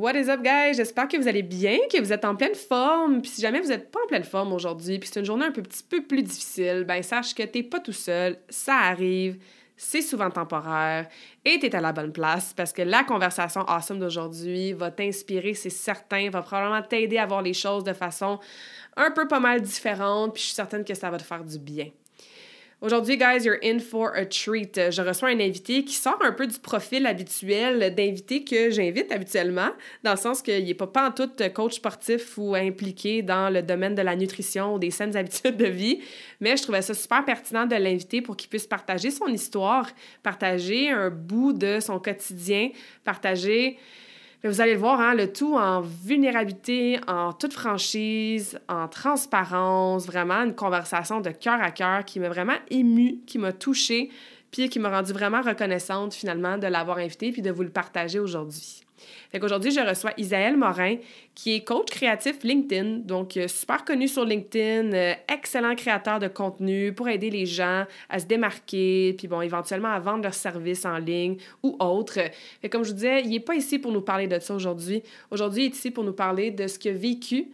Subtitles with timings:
[0.00, 0.76] What is up, guys?
[0.76, 3.20] J'espère que vous allez bien, que vous êtes en pleine forme.
[3.20, 5.52] Puis si jamais vous n'êtes pas en pleine forme aujourd'hui, puis c'est une journée un
[5.52, 9.36] peu, petit peu plus difficile, ben sache que t'es pas tout seul, ça arrive
[9.76, 11.06] c'est souvent temporaire
[11.44, 15.52] et tu es à la bonne place parce que la conversation awesome d'aujourd'hui va t'inspirer,
[15.52, 18.38] c'est certain, va probablement t'aider à voir les choses de façon
[18.96, 21.58] un peu pas mal différente, puis je suis certaine que ça va te faire du
[21.58, 21.88] bien.
[22.82, 24.90] Aujourd'hui, guys, you're in for a treat.
[24.90, 29.68] Je reçois un invité qui sort un peu du profil habituel d'invité que j'invite habituellement,
[30.02, 33.94] dans le sens qu'il n'est pas, en tout coach sportif ou impliqué dans le domaine
[33.94, 36.00] de la nutrition ou des saines habitudes de vie,
[36.40, 39.86] mais je trouvais ça super pertinent de l'inviter pour qu'il puisse partager son histoire,
[40.22, 42.70] partager un bout de son quotidien,
[43.04, 43.76] partager
[44.42, 50.42] vous allez le voir, hein, le tout en vulnérabilité, en toute franchise, en transparence, vraiment
[50.42, 54.10] une conversation de cœur à cœur qui m'a vraiment émue, qui m'a touchée,
[54.50, 58.18] puis qui m'a rendue vraiment reconnaissante finalement de l'avoir invité puis de vous le partager
[58.18, 58.82] aujourd'hui.
[59.30, 60.96] Fait qu'aujourd'hui, je reçois Isaël Morin,
[61.36, 66.26] qui est coach créatif LinkedIn, donc euh, super connu sur LinkedIn, euh, excellent créateur de
[66.26, 70.84] contenu pour aider les gens à se démarquer, puis bon, éventuellement à vendre leurs services
[70.84, 72.18] en ligne ou autres.
[72.60, 75.02] Fait comme je vous disais, il n'est pas ici pour nous parler de ça aujourd'hui.
[75.30, 77.46] Aujourd'hui, il est ici pour nous parler de ce qu'il a vécu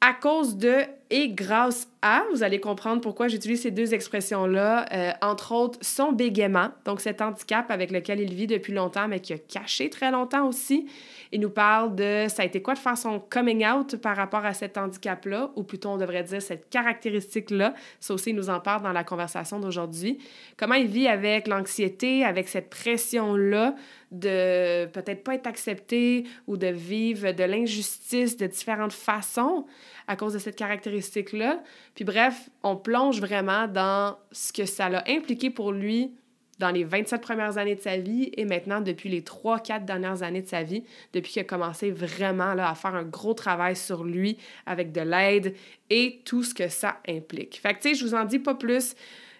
[0.00, 5.12] à cause de et grâce à, vous allez comprendre pourquoi j'utilise ces deux expressions-là, euh,
[5.22, 9.32] entre autres son bégaiement, donc cet handicap avec lequel il vit depuis longtemps, mais qui
[9.32, 10.86] a caché très longtemps aussi.
[11.32, 14.44] Il nous parle de ça a été quoi de faire son coming out par rapport
[14.44, 17.74] à cet handicap-là, ou plutôt on devrait dire cette caractéristique-là.
[18.00, 20.18] Ça aussi, il nous en parle dans la conversation d'aujourd'hui.
[20.58, 23.74] Comment il vit avec l'anxiété, avec cette pression-là
[24.10, 29.66] de peut-être pas être accepté ou de vivre de l'injustice de différentes façons
[30.08, 31.62] à cause de cette caractéristique-là.
[31.94, 36.12] Puis bref, on plonge vraiment dans ce que ça l'a impliqué pour lui
[36.58, 40.42] dans les 27 premières années de sa vie et maintenant depuis les 3-4 dernières années
[40.42, 40.82] de sa vie,
[41.12, 45.00] depuis qu'il a commencé vraiment là, à faire un gros travail sur lui avec de
[45.00, 45.54] l'aide
[45.90, 47.60] et tout ce que ça implique.
[47.60, 48.96] Fait que tu sais, je vous en dis pas plus.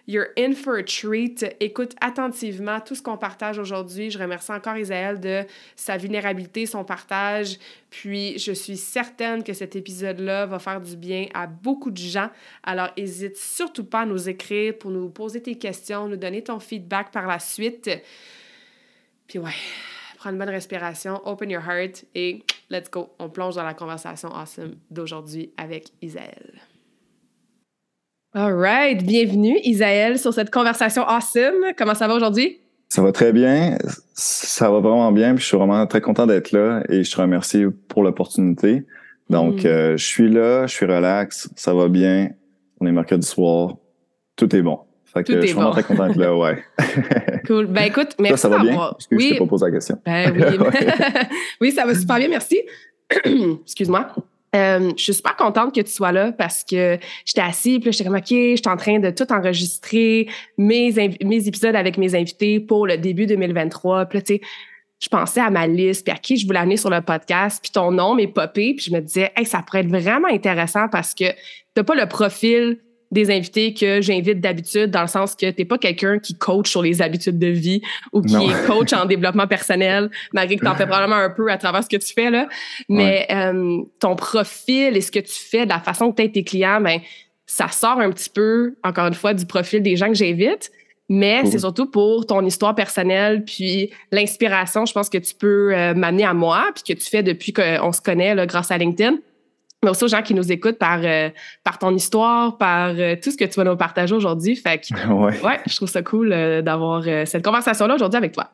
[0.09, 1.45] You're in for a treat.
[1.59, 4.09] Écoute attentivement tout ce qu'on partage aujourd'hui.
[4.09, 7.59] Je remercie encore Isaël de sa vulnérabilité, son partage.
[7.91, 12.31] Puis, je suis certaine que cet épisode-là va faire du bien à beaucoup de gens.
[12.63, 16.59] Alors, n'hésite surtout pas à nous écrire pour nous poser tes questions, nous donner ton
[16.59, 17.87] feedback par la suite.
[19.27, 19.51] Puis, ouais,
[20.17, 22.41] prends une bonne respiration, open your heart et
[22.71, 23.11] let's go.
[23.19, 26.59] On plonge dans la conversation awesome d'aujourd'hui avec Isaël.
[28.35, 29.03] All right.
[29.03, 31.73] Bienvenue, Isaël, sur cette conversation awesome.
[31.75, 32.59] Comment ça va aujourd'hui?
[32.87, 33.79] Ça va très bien.
[34.13, 35.33] Ça va vraiment bien.
[35.33, 38.85] Puis je suis vraiment très content d'être là et je te remercie pour l'opportunité.
[39.31, 39.67] Donc, mm.
[39.67, 42.29] euh, je suis là, je suis relax, ça va bien.
[42.79, 43.77] On est mercredi soir.
[44.35, 44.79] Tout est bon.
[45.11, 46.63] Fait que je suis vraiment très content d'être là, ouais.
[47.47, 47.65] cool.
[47.65, 48.41] Ben écoute, merci.
[48.43, 48.91] ça va bien?
[49.11, 49.31] Oui.
[49.33, 49.99] je te pose la question.
[50.05, 50.67] Ben oui.
[51.61, 52.61] oui, ça va super bien, merci.
[53.63, 54.13] Excuse-moi.
[54.55, 58.03] Euh, je suis super contente que tu sois là parce que j'étais assise, puis j'étais
[58.03, 60.27] comme, OK, j'étais en train de tout enregistrer,
[60.57, 60.91] mes,
[61.23, 64.05] mes épisodes avec mes invités pour le début 2023.
[64.05, 64.41] Puis tu sais,
[64.99, 67.71] je pensais à ma liste, puis à qui je voulais amener sur le podcast, puis
[67.71, 71.13] ton nom m'est popé, puis je me disais, hey, ça pourrait être vraiment intéressant parce
[71.13, 71.25] que
[71.73, 72.79] t'as pas le profil
[73.11, 76.69] des invités que j'invite d'habitude, dans le sens que tu n'es pas quelqu'un qui coach
[76.69, 77.81] sur les habitudes de vie
[78.13, 81.51] ou qui est coach en développement personnel, malgré que tu en fais probablement un peu
[81.51, 82.29] à travers ce que tu fais.
[82.29, 82.47] Là.
[82.87, 86.33] Mais euh, ton profil et ce que tu fais, de la façon que tu aides
[86.33, 86.99] tes clients, ben,
[87.47, 90.71] ça sort un petit peu, encore une fois, du profil des gens que j'invite.
[91.11, 95.95] Mais c'est surtout pour ton histoire personnelle, puis l'inspiration, je pense que tu peux euh,
[95.95, 99.17] m'amener à moi, puis que tu fais depuis qu'on se connaît là, grâce à LinkedIn
[99.83, 101.29] mais aussi aux gens qui nous écoutent par, euh,
[101.63, 104.55] par ton histoire, par euh, tout ce que tu vas nous partager aujourd'hui.
[104.55, 105.07] Fait que,
[105.45, 105.59] ouais.
[105.65, 108.51] je trouve ça cool euh, d'avoir cette conversation-là aujourd'hui avec toi.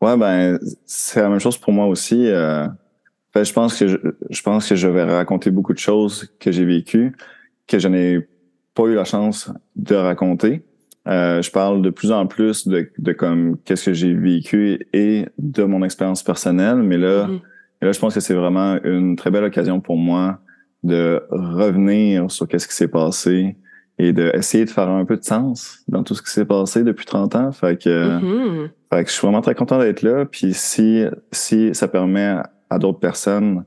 [0.00, 2.26] Ouais, ben, c'est la même chose pour moi aussi.
[3.32, 3.96] Fait, je pense que je,
[4.30, 7.16] je, pense que je vais raconter beaucoup de choses que j'ai vécues,
[7.66, 8.20] que je n'ai
[8.74, 10.62] pas eu la chance de raconter.
[11.06, 15.64] je parle de plus en plus de, de comme qu'est-ce que j'ai vécu et de
[15.64, 17.40] mon expérience personnelle, mais là, mm-hmm
[17.80, 20.40] Et là, je pense que c'est vraiment une très belle occasion pour moi
[20.82, 23.56] de revenir sur qu'est-ce qui s'est passé
[23.98, 27.04] et d'essayer de faire un peu de sens dans tout ce qui s'est passé depuis
[27.04, 27.50] 30 ans.
[27.52, 28.68] Fait que, Mhm.
[28.92, 30.24] fait que je suis vraiment très content d'être là.
[30.24, 32.36] Puis si, si ça permet
[32.70, 33.64] à d'autres personnes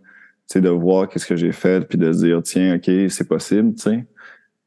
[0.50, 3.28] tu sais, de voir qu'est-ce que j'ai fait, puis de se dire, tiens, OK, c'est
[3.28, 4.06] possible, tu sais.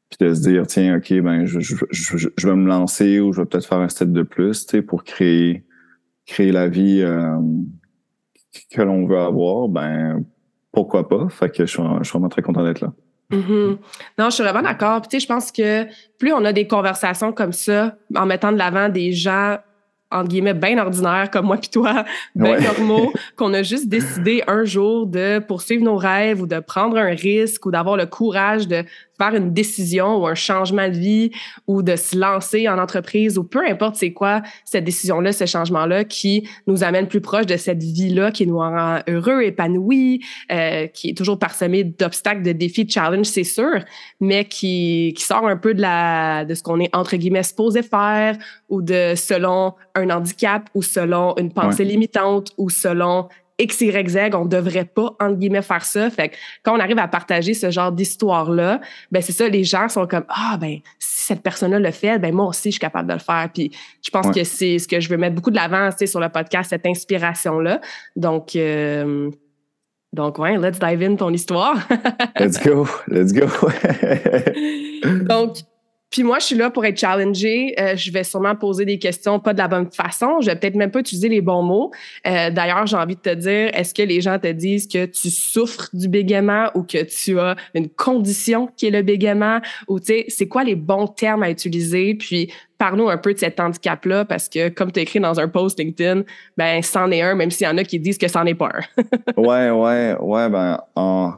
[0.09, 3.33] Puis de se dire, tiens, OK, ben, je, je, je, je vais me lancer ou
[3.33, 5.63] je vais peut-être faire un step de plus, tu sais, pour créer,
[6.25, 7.37] créer la vie euh,
[8.71, 10.23] que l'on veut avoir, ben,
[10.75, 11.27] pourquoi pas?
[11.29, 12.91] Fait que je suis, je suis vraiment très content d'être là.
[13.31, 13.77] Mhm.
[14.19, 15.01] Non, je suis vraiment d'accord.
[15.01, 15.85] Puis, tu sais, je pense que
[16.19, 19.57] plus on a des conversations comme ça, en mettant de l'avant des gens,
[20.11, 22.05] entre guillemets, bien ordinaires comme moi puis toi,
[22.35, 22.61] bien Ouais.
[22.61, 27.09] normaux, qu'on a juste décidé un jour de poursuivre nos rêves ou de prendre un
[27.15, 28.83] risque ou d'avoir le courage de
[29.17, 31.31] faire une décision ou un changement de vie
[31.67, 36.03] ou de se lancer en entreprise ou peu importe c'est quoi cette décision-là, ce changement-là
[36.03, 40.21] qui nous amène plus proche de cette vie-là qui nous rend heureux, épanouis,
[40.51, 43.83] euh, qui est toujours parsemée d'obstacles, de défis, de challenges, c'est sûr,
[44.19, 47.81] mais qui, qui sort un peu de, la, de ce qu'on est entre guillemets supposé
[47.81, 48.37] faire
[48.69, 54.17] ou de selon un handicap ou selon une pensée limitante ou selon X, Y, Z,
[54.33, 56.09] on devrait pas, entre guillemets, faire ça.
[56.09, 58.81] Fait que quand on arrive à partager ce genre d'histoire-là,
[59.11, 62.33] ben c'est ça, les gens sont comme, ah, ben, si cette personne-là le fait, ben
[62.33, 63.49] moi aussi, je suis capable de le faire.
[63.53, 63.71] Puis
[64.03, 64.33] je pense Ouais.
[64.33, 66.69] que c'est ce que je veux mettre beaucoup de l'avant, tu sais, sur le podcast,
[66.71, 67.79] cette inspiration-là.
[68.15, 69.31] Donc, euh,
[70.13, 71.75] donc, ouais, let's dive in ton histoire.
[72.39, 73.47] Let's go, let's go.
[75.25, 75.57] Donc,
[76.11, 77.75] puis moi, je suis là pour être challengée.
[77.79, 80.39] Euh, je vais sûrement poser des questions pas de la bonne façon.
[80.39, 81.91] Je vais peut-être même pas utiliser les bons mots.
[82.25, 85.29] Euh, D'ailleurs, j'ai envie de te dire, est-ce que les gens te disent que tu
[85.29, 89.59] souffres du bégaiement ou que tu as une condition qui est le bégaiement?
[89.87, 92.15] Ou tu sais, c'est quoi les bons termes à utiliser?
[92.15, 95.49] Puis, parle-nous un peu de cet handicap-là parce que, comme tu as écrit dans un
[95.49, 96.23] post LinkedIn,
[96.55, 98.69] ben, c'en est un, même s'il y en a qui disent que c'en est pas
[98.69, 99.01] un.
[99.41, 101.33] ouais, ouais, ouais, ben, en,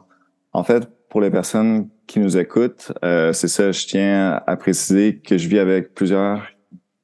[0.52, 5.18] en fait, pour les personnes qui nous écoutent, euh, c'est ça, je tiens à préciser
[5.18, 6.46] que je vis avec plusieurs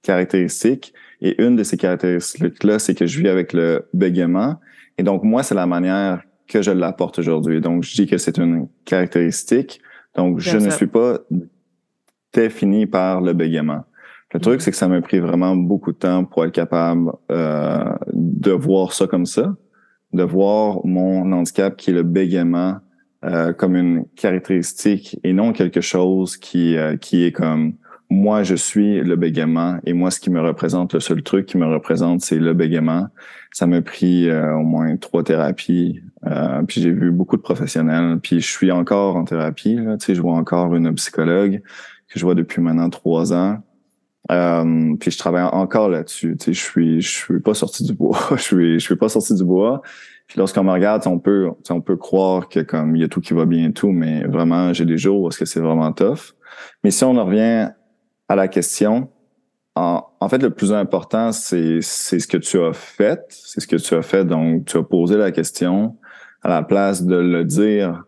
[0.02, 0.92] caractéristiques.
[1.20, 4.60] Et une de ces caractéristiques-là, c'est que je vis avec le bégaiement.
[4.98, 7.60] Et donc, moi, c'est la manière que je l'apporte aujourd'hui.
[7.60, 9.80] Donc, je dis que c'est une caractéristique.
[10.14, 11.18] Donc, je ne suis pas
[12.32, 13.84] défini par le bégaiement.
[14.32, 17.84] Le truc, c'est que ça m'a pris vraiment beaucoup de temps pour être capable euh,
[18.12, 19.54] de voir ça comme ça,
[20.12, 22.80] de voir mon handicap qui est le bégaiement
[23.24, 27.74] euh, comme une caractéristique et non quelque chose qui euh, qui est comme
[28.10, 31.56] moi je suis le bégaiement et moi ce qui me représente le seul truc qui
[31.56, 33.08] me représente c'est le bégaiement.
[33.52, 38.18] Ça m'a pris euh, au moins trois thérapies euh, puis j'ai vu beaucoup de professionnels
[38.22, 41.62] puis je suis encore en thérapie là, je vois encore une psychologue
[42.08, 43.58] que je vois depuis maintenant trois ans.
[44.30, 46.36] Euh, puis je travaille encore là-dessus.
[46.38, 48.18] Tu sais, je suis, je suis pas sorti du bois.
[48.36, 49.82] je suis, je suis pas sorti du bois.
[50.26, 53.20] Puis lorsqu'on me regarde, on peut, on peut croire que comme il y a tout
[53.20, 55.92] qui va bien et tout, mais vraiment, j'ai des jours où est-ce que c'est vraiment
[55.92, 56.34] tough.
[56.82, 57.70] Mais si on en revient
[58.28, 59.10] à la question,
[59.74, 63.20] en, en fait, le plus important, c'est, c'est ce que tu as fait.
[63.28, 64.24] C'est ce que tu as fait.
[64.24, 65.96] Donc, tu as posé la question
[66.42, 68.04] à la place de le dire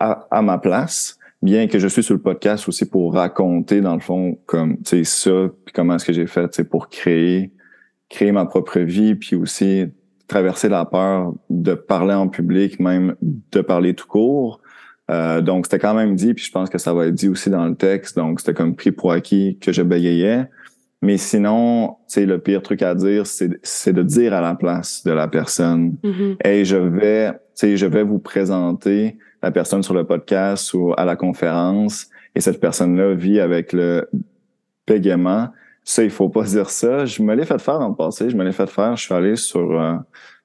[0.00, 3.94] à, à, ma place bien que je suis sur le podcast aussi pour raconter dans
[3.94, 7.52] le fond comme tu ça comment est-ce que j'ai fait c'est pour créer
[8.08, 9.86] créer ma propre vie puis aussi
[10.28, 14.60] traverser la peur de parler en public même de parler tout court.
[15.10, 17.50] Euh, donc c'était quand même dit puis je pense que ça va être dit aussi
[17.50, 18.16] dans le texte.
[18.16, 20.44] Donc c'était comme pris pour acquis que je bégayais.
[21.00, 25.02] Mais sinon tu sais le pire truc à dire c'est de dire à la place
[25.04, 25.96] de la personne.
[26.04, 26.36] Mhm.
[26.44, 30.92] hey je vais tu sais je vais vous présenter la personne sur le podcast ou
[30.96, 32.08] à la conférence.
[32.34, 34.08] Et cette personne-là vit avec le
[34.86, 35.48] bégaiement.
[35.90, 37.06] Ça, il faut pas dire ça.
[37.06, 38.28] Je me l'ai fait faire dans le passé.
[38.28, 38.94] Je me l'ai fait faire.
[38.94, 39.94] Je suis allé sur euh,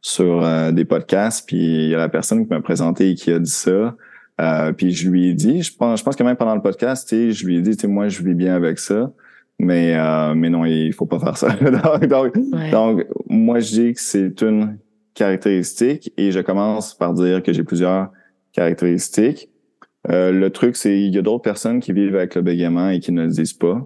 [0.01, 3.29] sur euh, des podcasts, puis il y a la personne qui m'a présenté et qui
[3.31, 3.93] a dit ça.
[4.41, 7.07] Euh, puis je lui ai dit, je pense, je pense que même pendant le podcast,
[7.09, 9.11] tu sais, je lui ai dit, moi, je vis bien avec ça.
[9.59, 11.49] Mais euh, mais non, il faut pas faire ça.
[11.61, 12.71] donc, donc, Ouais.
[12.71, 14.77] donc, moi, je dis que c'est une
[15.13, 18.11] caractéristique et je commence par dire que j'ai plusieurs
[18.53, 19.49] caractéristiques.
[20.09, 22.99] Euh, le truc, c'est il y a d'autres personnes qui vivent avec le bégaiement et
[23.01, 23.85] qui ne le disent pas.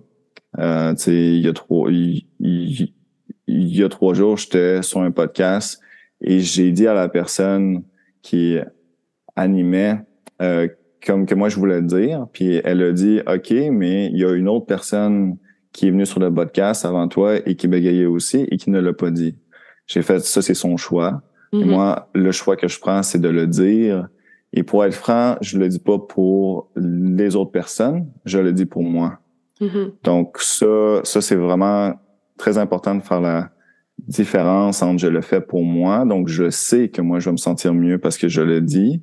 [0.59, 2.25] Euh, tu sais, il y a trois, il,
[3.47, 5.79] y a trois jours, j'étais sur un podcast
[6.21, 7.83] et j'ai dit à la personne
[8.21, 8.57] qui
[9.35, 9.99] animait
[10.41, 10.67] euh,
[11.05, 14.25] comme que moi je voulais le dire, puis elle a dit OK, mais il y
[14.25, 15.37] a une autre personne
[15.71, 18.79] qui est venue sur le podcast avant toi et qui bégayait aussi et qui ne
[18.79, 19.35] l'a pas dit.
[19.85, 21.21] J'ai fait ça, c'est son choix.
[21.53, 21.69] Et Mhm.
[21.69, 24.07] moi, le choix que je prends, c'est de le dire.
[24.53, 28.65] Et pour être franc, je le dis pas pour les autres personnes, je le dis
[28.65, 29.19] pour moi.
[29.59, 29.91] Mhm.
[30.03, 31.93] Donc ça, ça c'est vraiment
[32.37, 33.49] très important de faire la
[34.07, 37.37] différence entre je le fais pour moi, donc je sais que moi je vais me
[37.37, 39.01] sentir mieux parce que je le dis.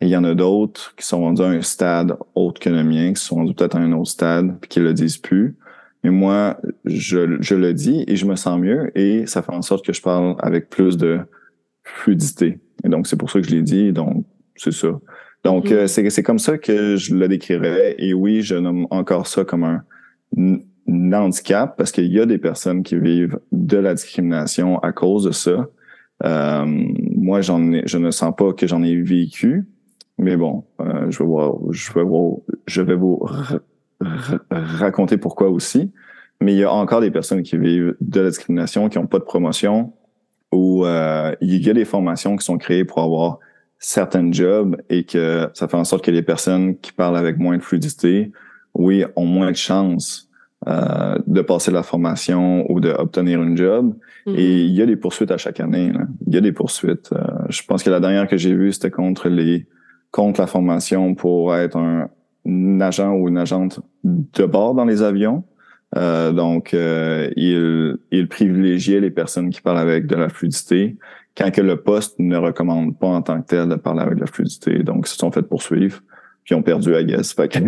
[0.00, 2.82] Et il y en a d'autres qui sont rendus à un stade autre que le
[2.82, 5.56] mien, qui sont rendus peut-être à un autre stade, puis qui le disent plus.
[6.02, 9.62] Mais moi, je, je le dis et je me sens mieux et ça fait en
[9.62, 11.20] sorte que je parle avec plus de
[11.82, 12.58] fluidité.
[12.84, 13.92] Et donc, c'est pour ça que je l'ai dit.
[13.92, 14.24] Donc,
[14.56, 14.88] c'est ça.
[15.44, 16.10] Donc, euh, mm.
[16.10, 17.94] c'est comme ça que je le décrirais.
[17.98, 19.84] Et oui, je nomme encore ça comme un,
[21.12, 25.30] handicap parce qu'il y a des personnes qui vivent de la discrimination à cause de
[25.30, 25.68] ça.
[26.24, 29.64] Euh, moi, j'en ai, je ne sens pas que j'en ai vécu,
[30.18, 32.36] mais bon, euh, je vais voir, je vais voir,
[32.66, 33.26] je vais vous
[34.50, 35.90] raconter pourquoi aussi.
[36.40, 39.18] Mais il y a encore des personnes qui vivent de la discrimination, qui n'ont pas
[39.18, 39.92] de promotion,
[40.52, 43.38] ou euh, il y a des formations qui sont créées pour avoir
[43.78, 47.56] certains jobs et que ça fait en sorte que les personnes qui parlent avec moins
[47.56, 48.32] de fluidité,
[48.74, 50.28] oui, ont moins de chances
[50.66, 53.94] euh, de passer la formation ou d'obtenir une job.
[54.26, 54.36] Mm-hmm.
[54.36, 55.92] Et il y a des poursuites à chaque année.
[56.26, 57.10] Il y a des poursuites.
[57.12, 59.66] Euh, je pense que la dernière que j'ai vue, c'était contre les
[60.10, 62.08] contre la formation pour être un,
[62.80, 65.42] agent ou une agente de bord dans les avions.
[65.96, 70.96] Euh, donc, euh, il, il privilégiait les personnes qui parlent avec de la fluidité
[71.36, 74.20] quand que le poste ne recommande pas en tant que tel de parler avec de
[74.20, 74.82] la fluidité.
[74.82, 76.00] Donc, ils se sont fait poursuivre
[76.44, 77.32] puis ont perdu, I guess.
[77.34, 77.58] Fait que,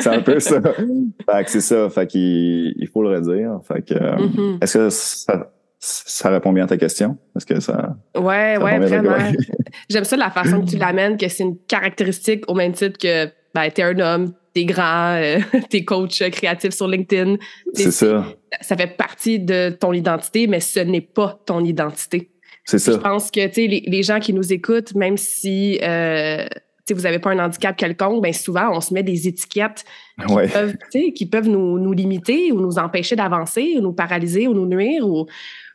[0.00, 0.60] c'est un peu ça.
[0.60, 1.88] Fait que c'est ça.
[1.88, 3.60] Fait qu'il il faut le redire.
[3.66, 4.62] Fait que, euh, mm-hmm.
[4.62, 7.16] est-ce que ça, ça répond bien à ta question?
[7.34, 7.96] Est-ce que ça.
[8.14, 9.16] Ouais, ouais, vraiment.
[9.90, 13.26] J'aime ça la façon que tu l'amènes, que c'est une caractéristique au même titre que
[13.54, 15.38] ben, t'es un homme, t'es grand, euh,
[15.70, 17.36] t'es coach créatif sur LinkedIn.
[17.72, 18.26] C'est ça.
[18.60, 22.29] Ça fait partie de ton identité, mais ce n'est pas ton identité.
[22.70, 22.92] C'est ça.
[22.92, 26.46] Je pense que les, les gens qui nous écoutent, même si euh,
[26.88, 29.84] vous n'avez pas un handicap quelconque, ben souvent, on se met des étiquettes
[30.18, 30.76] qui peuvent,
[31.14, 35.04] qui peuvent nous, nous, limiter ou nous empêcher d'avancer, ou nous paralyser, ou nous nuire,
[35.04, 35.26] ou,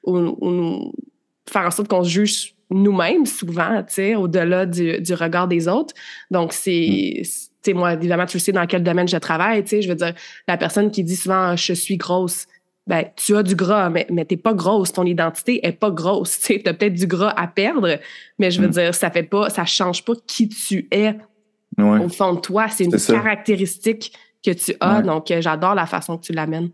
[0.03, 0.93] ou, nous
[1.49, 3.83] faire en sorte qu'on se juge nous-mêmes souvent,
[4.17, 5.93] au-delà du, du, regard des autres.
[6.31, 7.23] Donc, c'est...
[7.67, 7.73] Mm.
[7.73, 10.13] moi, évidemment, tu sais dans quel domaine je travaille, je veux dire,
[10.47, 12.47] la personne qui dit souvent «je suis grosse»,
[12.87, 14.93] ben, tu as du gras, mais, mais t'es pas grosse.
[14.93, 16.39] Ton identité est pas grosse.
[16.45, 17.99] Tu as peut-être du gras à perdre,
[18.37, 18.71] mais je veux mm.
[18.71, 21.17] dire, ça fait pas, ça change pas qui tu es
[21.77, 22.67] au fond de toi.
[22.69, 24.13] C'est une caractéristique
[24.43, 25.01] que tu as.
[25.01, 26.69] Donc, euh, j'adore la façon que tu l'amènes.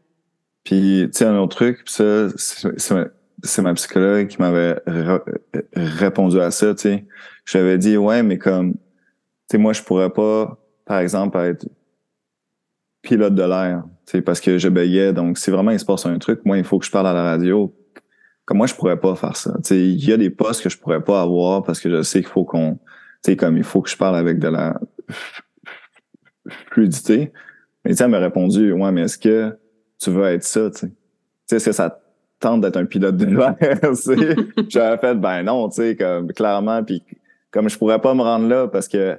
[0.63, 4.79] Puis, tu sais, un autre truc, ça, c'est ma psychologue qui m'avait
[5.73, 7.05] répondu à ça, tu sais.
[7.45, 8.79] J'avais dit, ouais, mais comme, tu
[9.51, 11.65] sais, moi, je pourrais pas, par exemple, être
[13.01, 13.83] pilote de l'air,
[14.19, 15.13] parce que je bégayais.
[15.13, 17.13] Donc, si vraiment il se passe un truc, moi, il faut que je parle à
[17.13, 17.73] la radio.
[18.45, 19.53] Comme moi, je pourrais pas faire ça.
[19.69, 22.29] Il y a des postes que je pourrais pas avoir parce que je sais qu'il
[22.29, 22.79] faut qu'on,
[23.23, 24.79] tu comme il faut que je parle avec de la
[26.71, 27.31] fluidité.
[27.85, 29.55] Mais elle m'a répondu, ouais, mais est-ce que
[29.99, 30.79] tu veux être ça, tu
[31.47, 31.55] sais?
[31.55, 32.01] Est-ce que ça
[32.39, 33.55] tente d'être un pilote de l'air,
[34.69, 37.03] J'avais fait, ben non, tu sais, comme, clairement, puis
[37.51, 39.17] comme je pourrais pas me rendre là parce que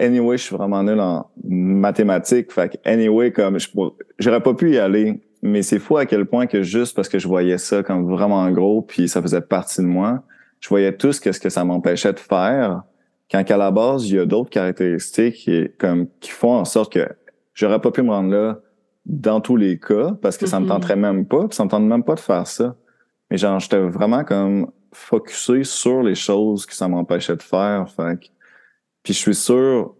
[0.00, 2.50] anyway, je suis vraiment nul en mathématiques.
[2.52, 3.68] Fait que anyway, comme je
[4.18, 5.22] j'aurais pas pu y aller.
[5.42, 8.50] Mais c'est fou à quel point que juste parce que je voyais ça comme vraiment
[8.50, 10.22] gros, puis ça faisait partie de moi,
[10.60, 12.82] je voyais tout ce que, ce que ça m'empêchait de faire.
[13.30, 16.92] Quand qu'à la base, il y a d'autres caractéristiques qui, comme, qui font en sorte
[16.92, 17.08] que
[17.54, 18.58] j'aurais pas pu me rendre là
[19.06, 20.68] dans tous les cas parce que ça me mm-hmm.
[20.68, 22.76] tenterait même pas, puis ça me tente même pas de faire ça.
[23.30, 27.88] Mais genre, j'étais vraiment comme focusé sur les choses que ça m'empêchait de faire.
[27.88, 28.30] Fait
[29.02, 29.94] puis je suis sûr,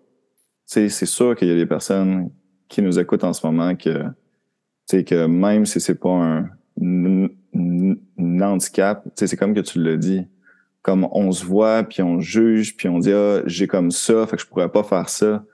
[0.66, 2.30] c'est sûr qu'il y a des personnes
[2.68, 4.04] qui nous écoutent en ce moment que,
[4.88, 6.48] que même si c'est pas un,
[8.40, 10.26] handicap, c'est comme que tu l'as dit,
[10.82, 14.36] comme on se voit, puis on juge, puis on dit ah j'ai comme ça, fait
[14.36, 15.44] que je pourrais pas faire ça.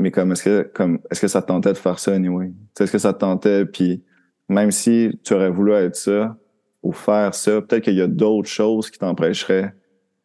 [0.00, 2.52] Mais, comme est-ce que comme est-ce que ça te tentait de faire ça anyway?
[2.80, 4.02] Est-ce que ça te tentait, puis
[4.48, 6.36] même si tu aurais voulu être ça
[6.82, 9.72] ou faire ça, peut-être qu'il y a d'autres choses qui t'empêcheraient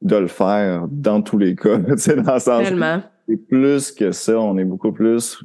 [0.02, 1.78] de le faire dans tous les cas.
[1.90, 2.68] Tu sais, dans le sens.
[3.28, 5.44] C'est plus que ça, on est beaucoup plus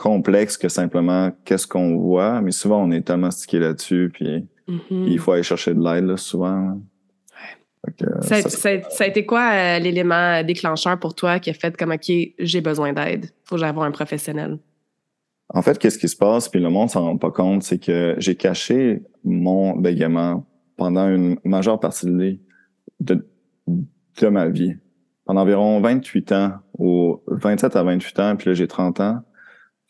[0.00, 5.06] complexe que simplement qu'est-ce qu'on voit, mais souvent on est tellement stické là-dessus, puis mm-hmm.
[5.06, 6.80] il faut aller chercher de l'aide là, souvent.
[8.22, 12.60] ça, a été quoi euh, l'élément déclencheur pour toi qui a fait comme OK, j'ai
[12.62, 14.58] besoin d'aide, faut que j'aille un professionnel?
[15.52, 18.14] En fait, qu'est-ce qui se passe, puis le monde s'en rend pas compte, c'est que
[18.18, 20.46] j'ai caché mon bégaiement
[20.78, 22.38] pendant une majeure partie de,
[23.00, 23.26] de,
[23.66, 24.74] de ma vie.
[25.24, 29.20] Pendant environ 28 ans, ou 27 à 28 ans, puis là, j'ai 30 ans.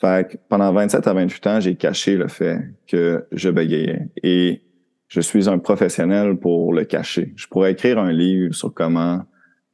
[0.00, 4.10] Fait que pendant 27 à 28 ans, j'ai caché le fait que je bégayais.
[4.22, 4.62] Et
[5.08, 7.32] je suis un professionnel pour le cacher.
[7.36, 9.24] Je pourrais écrire un livre sur comment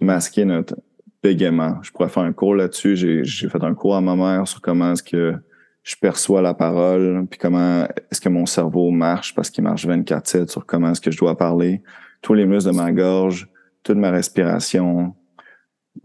[0.00, 0.76] masquer notre
[1.22, 1.78] bégaiement.
[1.82, 2.96] Je pourrais faire un cours là-dessus.
[2.96, 5.34] J'ai fait un cours à ma mère sur comment est-ce que
[5.82, 10.50] je perçois la parole, puis comment est-ce que mon cerveau marche parce qu'il marche 24/7
[10.50, 11.80] sur comment est-ce que je dois parler,
[12.22, 13.48] tous les muscles de ma gorge,
[13.86, 15.14] toute ma respiration,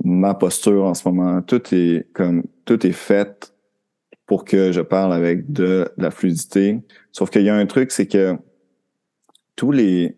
[0.03, 3.53] ma posture en ce moment, tout est comme tout est fait
[4.25, 6.79] pour que je parle avec de, la fluidité.
[7.11, 8.37] Sauf qu'il y a un truc, c'est que
[9.55, 10.17] tous les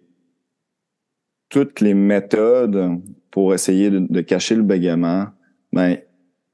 [1.50, 3.02] toutes les méthodes
[3.32, 5.28] pour essayer de, cacher le bégaiement,
[5.72, 5.98] ben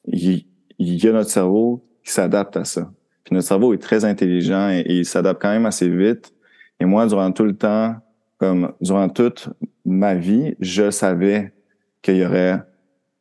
[0.05, 0.45] il
[0.77, 2.91] y a notre cerveau qui s'adapte à ça
[3.33, 6.33] notre cerveau est très intelligent et, il s'adapte quand même assez vite.
[6.79, 7.95] Et moi, durant tout le temps,
[8.39, 9.49] comme durant toute
[9.85, 11.53] ma vie, je savais
[12.01, 12.63] qu'il y aurait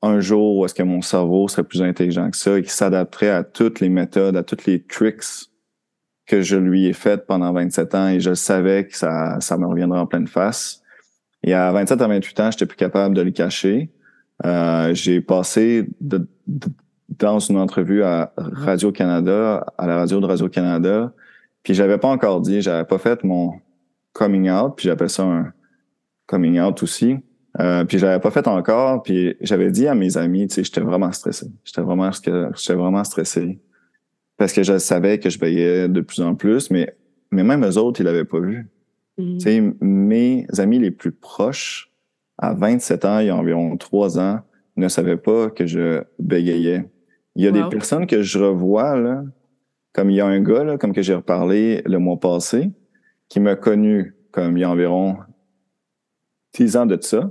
[0.01, 3.31] un jour où est-ce que mon cerveau serait plus intelligent que ça et qu'il s'adapterait
[3.31, 5.51] à toutes les méthodes, à toutes les tricks
[6.27, 9.67] que je lui ai faites pendant 27 ans et je savais que ça, ça me
[9.67, 10.83] reviendrait en pleine face.
[11.43, 13.91] Et à 27 à 28 ans, j'étais plus capable de le cacher.
[14.45, 16.29] Euh, j'ai passé de,
[17.09, 21.13] dans une entrevue à Radio-Canada, à la radio de Radio-Canada,
[21.63, 23.55] puis j'avais pas encore dit, j'avais pas fait mon
[24.19, 25.53] coming out, puis j'appelle ça un
[26.27, 27.17] coming out aussi.
[27.61, 30.81] Euh, puis j'avais pas fait encore, puis j'avais dit à mes amis, tu sais, j'étais
[30.81, 31.47] vraiment stressé.
[31.65, 33.61] J'étais vraiment, j'étais vraiment stressé
[34.37, 36.95] parce que je savais que je veillais de plus en plus, mais
[37.31, 38.69] mais même eux autres, ils l'avaient pas vu.
[39.19, 39.39] Mm-hmm.
[39.39, 41.93] Tu sais, mes amis les plus proches,
[42.39, 44.41] à 27 ans, il y a environ trois ans,
[44.77, 46.89] ne savaient pas que je bégayais.
[47.35, 49.25] Il y a des personnes que je revois, là,
[49.93, 52.71] comme il y a un gars, là, comme que j'ai reparlé le mois passé,
[53.29, 55.19] qui m'a connu comme il y a environ
[56.55, 57.31] 10 ans de ça.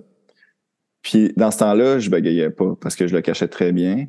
[1.01, 4.07] Puis dans ce temps-là, je bégayais pas parce que je le cachais très bien.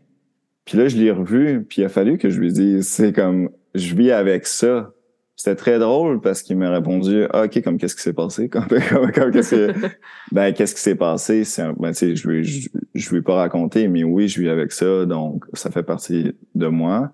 [0.65, 3.51] Puis là, je l'ai revu, puis il a fallu que je lui dise, c'est comme,
[3.75, 4.93] je vis avec ça.
[5.35, 8.49] C'était très drôle parce qu'il m'a répondu ah, OK, comme qu'est-ce qui s'est passé?
[8.51, 9.73] Comme, comme, qu'est-ce que,
[10.33, 11.45] ben, qu'est-ce qui s'est passé?
[11.45, 14.73] C'est ben, je lui, je, je lui ai pas raconté, mais oui, je vis avec
[14.73, 17.13] ça, donc ça fait partie de moi.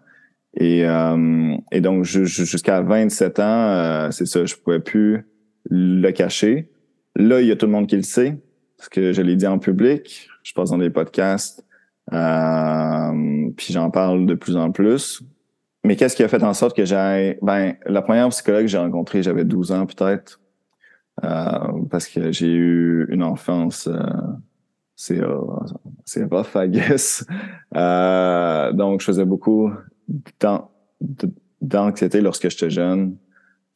[0.56, 5.26] Et, euh, et donc, jusqu'à 27 ans, euh, c'est ça, je pouvais plus
[5.68, 6.70] le cacher.
[7.16, 8.38] Là, il y a tout le monde qui le sait,
[8.76, 11.64] parce que je l'ai dit en public, je passe dans des podcasts,
[12.12, 15.22] euh, puis j'en parle de plus en plus.
[15.84, 17.38] Mais qu'est-ce qui a fait en sorte que j'ai...
[17.42, 20.40] Ben, la première psychologue que j'ai rencontrée, j'avais 12 ans peut-être,
[21.24, 23.88] euh, parce que j'ai eu une enfance...
[23.88, 23.98] Euh,
[24.96, 25.40] c'est euh,
[26.04, 27.26] c'est rough, I guess.
[27.74, 29.72] Euh, donc, je faisais beaucoup
[31.60, 33.16] d'anxiété lorsque j'étais jeune.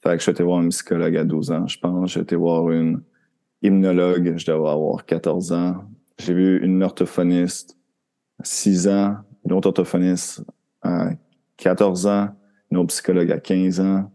[0.02, 2.12] Fait que j'étais voir un psychologue à 12 ans, je pense.
[2.12, 3.02] J'étais voir une
[3.62, 5.84] hymnologue, je devais avoir 14 ans.
[6.18, 7.76] J'ai vu une orthophoniste
[8.38, 10.44] à 6 ans, une autre orthophoniste
[10.82, 11.10] à
[11.56, 12.28] 14 ans,
[12.70, 14.12] une autre psychologue à 15 ans.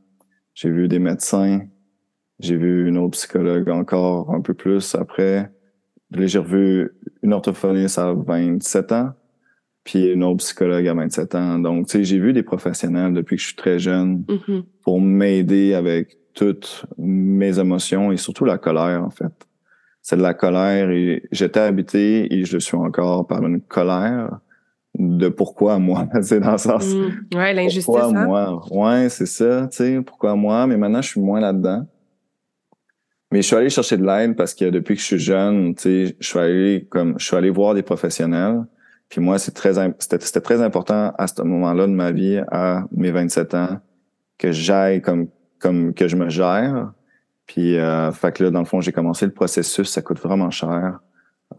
[0.54, 1.62] J'ai vu des médecins.
[2.40, 5.52] J'ai vu une autre psychologue encore un peu plus après.
[6.12, 9.14] J'ai revu une orthophoniste à 27 ans,
[9.84, 11.60] puis une autre psychologue à 27 ans.
[11.60, 14.64] Donc, tu sais, j'ai vu des professionnels depuis que je suis très jeune mm-hmm.
[14.84, 19.34] pour m'aider avec toutes mes émotions et surtout la colère, en fait.
[20.02, 24.40] C'est de la colère et j'étais habité et je suis encore par une colère
[24.98, 26.94] de pourquoi moi, c'est dans le sens.
[26.94, 27.38] Mm.
[27.38, 27.86] Ouais, l'injustice.
[27.86, 28.26] Pourquoi hein?
[28.26, 28.62] moi?
[28.72, 30.68] Ouais, c'est ça, tu sais, pourquoi moi?
[30.68, 31.88] Mais maintenant, je suis moins là-dedans.
[33.32, 35.82] Mais je suis allé chercher de l'aide parce que depuis que je suis jeune, tu
[35.82, 38.64] sais, je suis allé comme je suis allé voir des professionnels.
[39.14, 43.12] Puis moi, c'est très c'était très important à ce moment-là de ma vie, à mes
[43.12, 43.80] 27 ans,
[44.40, 45.28] que j'aille comme
[45.60, 46.92] comme que je me gère.
[47.46, 50.50] Puis euh, fait que là, dans le fond, j'ai commencé le processus, ça coûte vraiment
[50.50, 50.98] cher.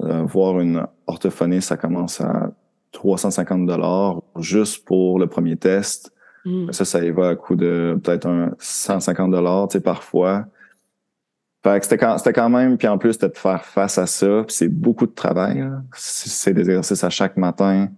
[0.01, 2.51] Euh, voir une orthophoniste, ça commence à
[2.91, 6.13] 350 dollars juste pour le premier test.
[6.45, 6.73] Mm.
[6.73, 10.47] Ça, ça y va à coût de peut-être un 150 dollars, tu sais, parfois.
[11.65, 14.07] Fait que c'était quand, c'était quand même, puis en plus, c'était de faire face à
[14.07, 14.45] ça.
[14.49, 15.65] c'est beaucoup de travail.
[15.95, 17.89] C'est des exercices à chaque matin,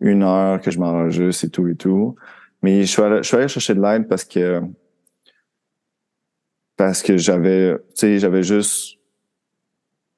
[0.00, 2.16] une heure que je m'enregistre et tout et tout.
[2.62, 4.60] Mais je suis allé, je suis allé chercher de l'aide parce que
[6.76, 8.98] parce que j'avais, tu sais, j'avais juste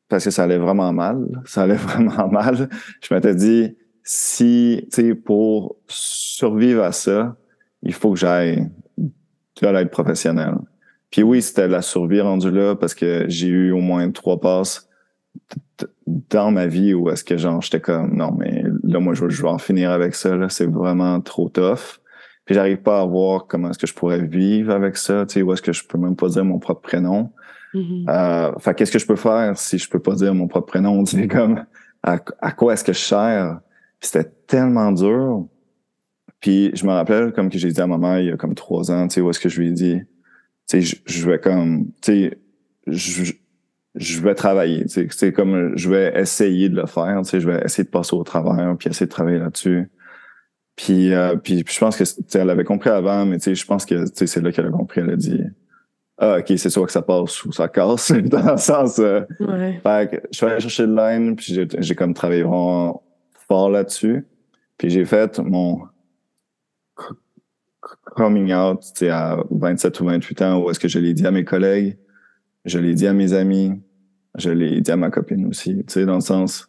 [0.09, 1.27] parce que ça allait vraiment mal.
[1.45, 2.71] Ça allait vraiment mal.
[3.03, 7.37] Je m'étais dit, si, tu sais, pour survivre à ça,
[7.83, 10.57] il faut que j'aille de l'aide professionnelle.
[11.14, 14.88] Puis oui, c'était la survie rendue là parce que j'ai eu au moins trois passes
[16.07, 19.48] dans ma vie où est-ce que genre j'étais comme non mais là moi je, vais
[19.48, 20.48] en finir avec ça là.
[20.48, 22.00] C'est vraiment trop tough.
[22.44, 25.42] Puis j'arrive pas à voir comment est-ce que je pourrais vivre avec ça tu sais
[25.42, 27.31] où est-ce que je peux même pas dire mon propre prénom.
[27.74, 28.11] Mm-hmm.
[28.11, 31.05] euh, fait qu'est-ce que je peux faire si je peux pas dire mon propre prénom?
[31.05, 31.64] Tu sais comme
[32.03, 33.61] à, quoi est-ce que je sers?
[34.00, 35.46] C'était tellement dur.
[36.40, 38.57] Puis je me rappelle comme que j'ai dit à ma mère il y a comme
[38.57, 40.03] trois ans tu sais où est-ce que je lui ai dit
[40.68, 42.38] tu sais, je, vais comme, tu sais,
[42.87, 43.33] je,
[43.94, 47.62] je vais travailler, sais, comme, je vais essayer de le faire, tu sais, je vais
[47.64, 49.90] essayer de passer au travers, puis essayer de travailler là-dessus.
[50.77, 52.05] Puis, euh, puis, je pense que
[52.38, 55.00] elle avait compris avant, mais je pense que c'est là qu'elle a compris.
[55.03, 55.40] Elle a dit
[56.18, 58.11] Ah, ok, c'est soit que ça passe ou ça casse.
[58.24, 58.98] dans le sens.
[58.98, 63.03] Euh, fait que je suis allé chercher de l'aide, puis j'ai comme travaillé vraiment
[63.46, 64.27] fort là-dessus.
[64.77, 65.83] Puis j'ai fait mon
[68.14, 71.44] coming out à 27 ou 28 ans où est-ce que je l'ai dit à mes
[71.44, 71.98] collègues,
[72.64, 73.72] je l'ai dit à mes amis,
[74.37, 76.68] je l'ai dit à ma copine aussi, tu sais, dans le sens,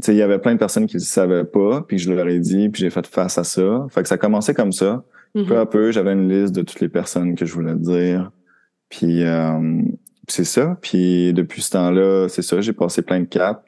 [0.00, 2.26] tu sais, il y avait plein de personnes qui ne savaient pas, puis je leur
[2.28, 3.86] ai dit, puis j'ai fait face à ça.
[3.90, 5.04] Fait que ça a commencé comme ça.
[5.34, 5.46] Mm-hmm.
[5.46, 8.30] Peu à peu, j'avais une liste de toutes les personnes que je voulais dire.
[8.88, 9.82] Puis euh,
[10.26, 10.78] c'est ça.
[10.80, 13.62] Puis depuis ce temps-là, c'est ça, j'ai passé plein de caps.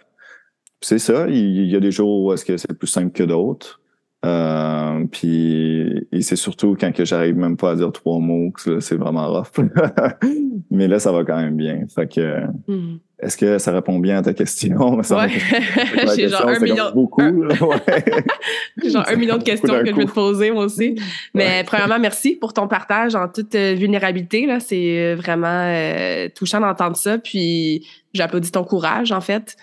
[0.80, 3.81] C'est ça, il y a des jours où est-ce que c'est plus simple que d'autres.
[4.24, 8.78] Euh, puis et c'est surtout quand que j'arrive même pas à dire trois mots que
[8.78, 9.58] c'est vraiment rough.
[10.70, 11.80] Mais là, ça va quand même bien.
[11.92, 12.98] Fait que hmm.
[13.18, 15.00] est-ce que ça répond bien à ta question?
[15.12, 15.28] Ouais.
[16.16, 16.92] J'ai genre un million.
[16.94, 20.98] Beaucoup, genre un million de questions que je vais te poser moi aussi.
[21.34, 24.46] Mais premièrement, merci pour ton partage en toute euh, vulnérabilité.
[24.46, 27.18] Là, c'est euh, vraiment euh, touchant d'entendre ça.
[27.18, 29.56] Puis j'applaudis ton courage en fait,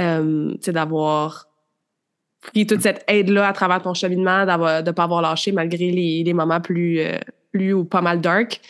[0.00, 1.46] euh, d'avoir
[2.50, 6.22] pris toute cette aide-là à travers ton cheminement, de ne pas avoir lâché malgré les,
[6.24, 7.18] les moments plus, euh,
[7.52, 8.60] plus ou pas mal dark.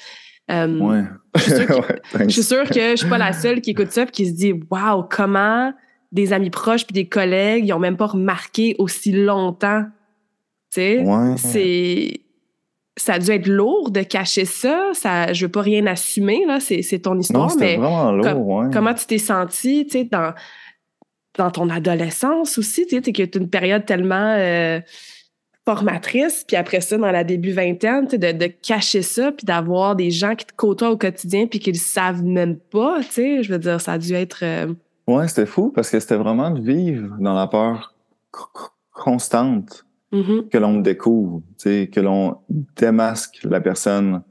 [0.51, 1.03] Euh, ouais.
[1.35, 4.27] Je suis sûre que je ne suis pas la seule qui écoute ça et qui
[4.27, 5.73] se dit Waouh, comment
[6.13, 9.85] des amis proches puis des collègues, ils n'ont même pas remarqué aussi longtemps.
[10.73, 11.05] Tu sais,
[11.37, 12.21] c'est.
[12.99, 14.91] Ça a dû être lourd de cacher ça.
[14.95, 16.61] ça je veux pas rien assumer, là.
[16.61, 17.51] C'est, ton histoire.
[17.51, 20.33] Non, mais vraiment lourd, comment tu t'es senti, tu sais, dans
[21.37, 24.81] dans ton adolescence aussi, tu sais, que une période tellement euh,
[25.65, 30.11] formatrice, puis après ça, dans la début vingtaine, de, de cacher ça, puis d'avoir des
[30.11, 33.53] gens qui te côtoient au quotidien, puis qu'ils le savent même pas, tu sais, je
[33.53, 34.41] veux dire, ça a dû être...
[34.43, 34.73] Euh,
[35.07, 37.95] ouais, c'était fou, parce que c'était vraiment de vivre dans la peur
[38.93, 40.49] constante mm-hmm.
[40.49, 42.39] que l'on me découvre, tu sais, que l'on
[42.77, 44.23] démasque la personne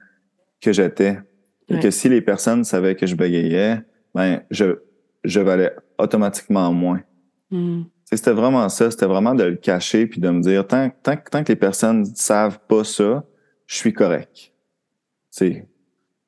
[0.62, 1.20] que j'étais.
[1.68, 3.80] Et que si les personnes savaient que je bégayais,
[4.14, 4.78] ben, je,
[5.26, 7.02] je valais automatiquement moins.
[7.52, 7.84] Hmm.
[8.06, 11.44] C'était vraiment ça, c'était vraiment de le cacher puis de me dire tant, tant, tant
[11.44, 13.24] que les personnes ne savent pas ça,
[13.66, 14.54] je suis correct.
[15.32, 15.68] T'sais,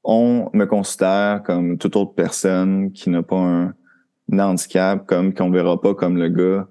[0.03, 3.73] on me considère comme toute autre personne qui n'a pas un,
[4.31, 6.67] handicap, comme qu'on verra pas comme le gars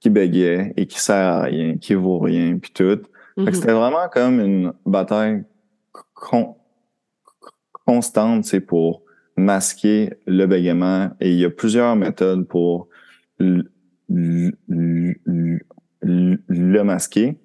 [0.00, 3.00] qui bégayait et qui sert à rien, qui vaut rien, puis tout.
[3.36, 3.54] Mm-hmm.
[3.54, 5.44] C'était vraiment comme une bataille
[7.86, 9.03] constante, c'est pour
[9.36, 12.88] masquer le bégaiement et il y a plusieurs méthodes pour
[13.38, 13.62] le,
[16.82, 17.36] masquer.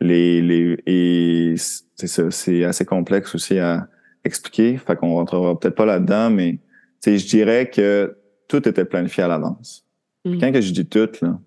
[0.00, 3.88] Les, les, et c'est ça, c'est assez complexe aussi à
[4.24, 4.76] expliquer.
[4.76, 6.58] Fait qu'on rentrera peut-être pas là-dedans, mais
[7.04, 8.16] je dirais que
[8.48, 9.86] tout était planifié à l'avance.
[10.24, 10.38] Mm.
[10.38, 11.38] Quand que je dis tout, là,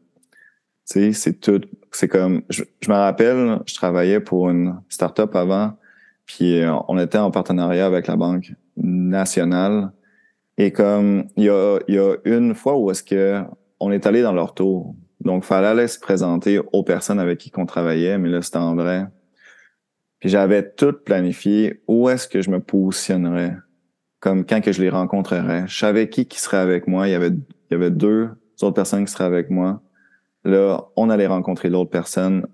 [0.85, 1.61] c'est tout.
[1.91, 5.77] C'est comme, je, je, me rappelle, je travaillais pour une start-up avant,
[6.25, 8.53] puis euh, on était en partenariat avec la banque
[10.57, 13.43] Et comme il y a, y a une fois où est-ce que
[13.79, 14.95] on est allé dans leur tour.
[15.19, 18.75] Donc, fallait aller se présenter aux personnes avec qui on travaillait, mais là, c'était en
[18.75, 19.07] vrai.
[20.19, 23.55] Puis j'avais tout planifié où est-ce que je me positionnerais,
[24.19, 25.65] comme quand que je les rencontrerais.
[25.67, 27.07] Je savais qui qui serait avec moi.
[27.07, 28.29] Il y avait, il y avait deux
[28.61, 29.81] autres personnes qui seraient avec moi.
[30.45, 32.47] Là, on allait rencontrer l'autre personne.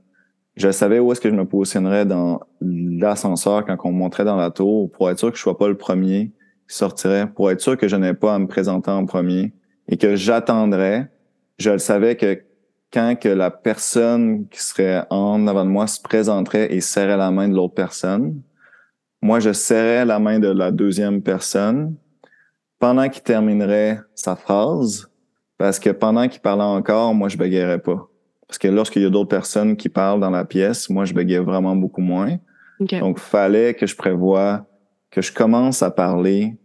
[0.60, 4.52] Je savais où est-ce que je me positionnerais dans l'ascenseur quand on monterait dans la
[4.52, 6.34] tour pour être sûr que je sois pas le premier
[6.68, 9.54] qui sortirait, pour être sûr que je n'ai pas à me présenter en premier
[9.88, 11.10] et que j'attendrais.
[11.60, 12.44] Je le savais que
[12.92, 17.32] quand que la personne qui serait en avant de moi se présenterait et serrait la
[17.32, 18.42] main de l'autre personne,
[19.22, 21.96] moi, je serrais la main de la deuxième personne
[22.80, 25.10] pendant qu'il terminerait sa phrase,
[25.58, 28.10] parce que pendant qu'il parlait encore, moi, je bégayerais pas.
[28.50, 31.40] Parce que lorsqu'il y a d'autres personnes qui parlent dans la pièce, moi, je bégayais
[31.40, 32.40] vraiment beaucoup moins.
[32.80, 33.00] Okay.
[33.00, 34.66] Donc, fallait que je prévoie
[35.12, 36.58] que je commence à parler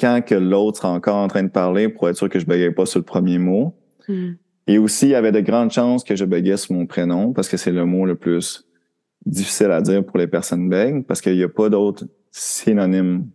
[0.00, 2.70] quand que l'autre sera encore en train de parler pour être sûr que je bégaye
[2.70, 3.76] pas sur le premier mot.
[4.08, 4.32] Hmm.
[4.66, 7.48] Et aussi, il y avait de grandes chances que je bégayais sur mon prénom parce
[7.48, 8.66] que c'est le mot le plus
[9.26, 13.28] difficile à dire pour les personnes bègues parce qu'il n'y a pas d'autres synonymes.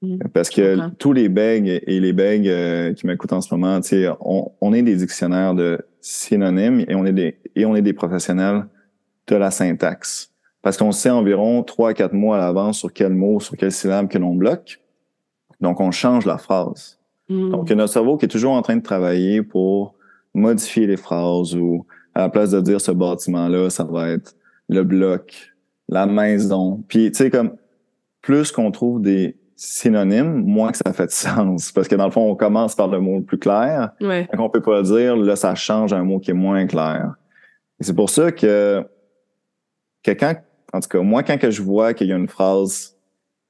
[0.00, 0.16] Hmm.
[0.32, 3.80] Parce que tous les bègues et les bègues euh, qui m'écoutent en ce moment,
[4.20, 7.94] on, on est des dictionnaires de synonymes et on est des, et on est des
[7.94, 8.66] professionnels
[9.28, 10.30] de la syntaxe.
[10.60, 13.72] Parce qu'on sait environ trois à quatre mots à l'avance sur quel mot, sur quelle
[13.72, 14.80] syllabe que l'on bloque.
[15.60, 16.98] Donc, on change la phrase.
[17.28, 17.50] Mm.
[17.50, 19.94] Donc, il y a notre cerveau qui est toujours en train de travailler pour
[20.34, 24.36] modifier les phrases ou à la place de dire ce bâtiment-là, ça va être
[24.68, 25.52] le bloc,
[25.88, 26.82] la maison.
[26.88, 27.56] Puis, tu sais, comme
[28.20, 31.70] plus qu'on trouve des synonymes, moins que ça fait de sens.
[31.70, 33.92] Parce que dans le fond, on commence par le mot le plus clair.
[34.00, 34.28] Ouais.
[34.32, 37.14] Quand on peut pas le dire, là, ça change un mot qui est moins clair.
[37.80, 38.84] Et c'est pour ça que
[40.02, 40.36] quelqu'un,
[40.72, 42.96] en tout cas, moi, quand que je vois qu'il y a une phrase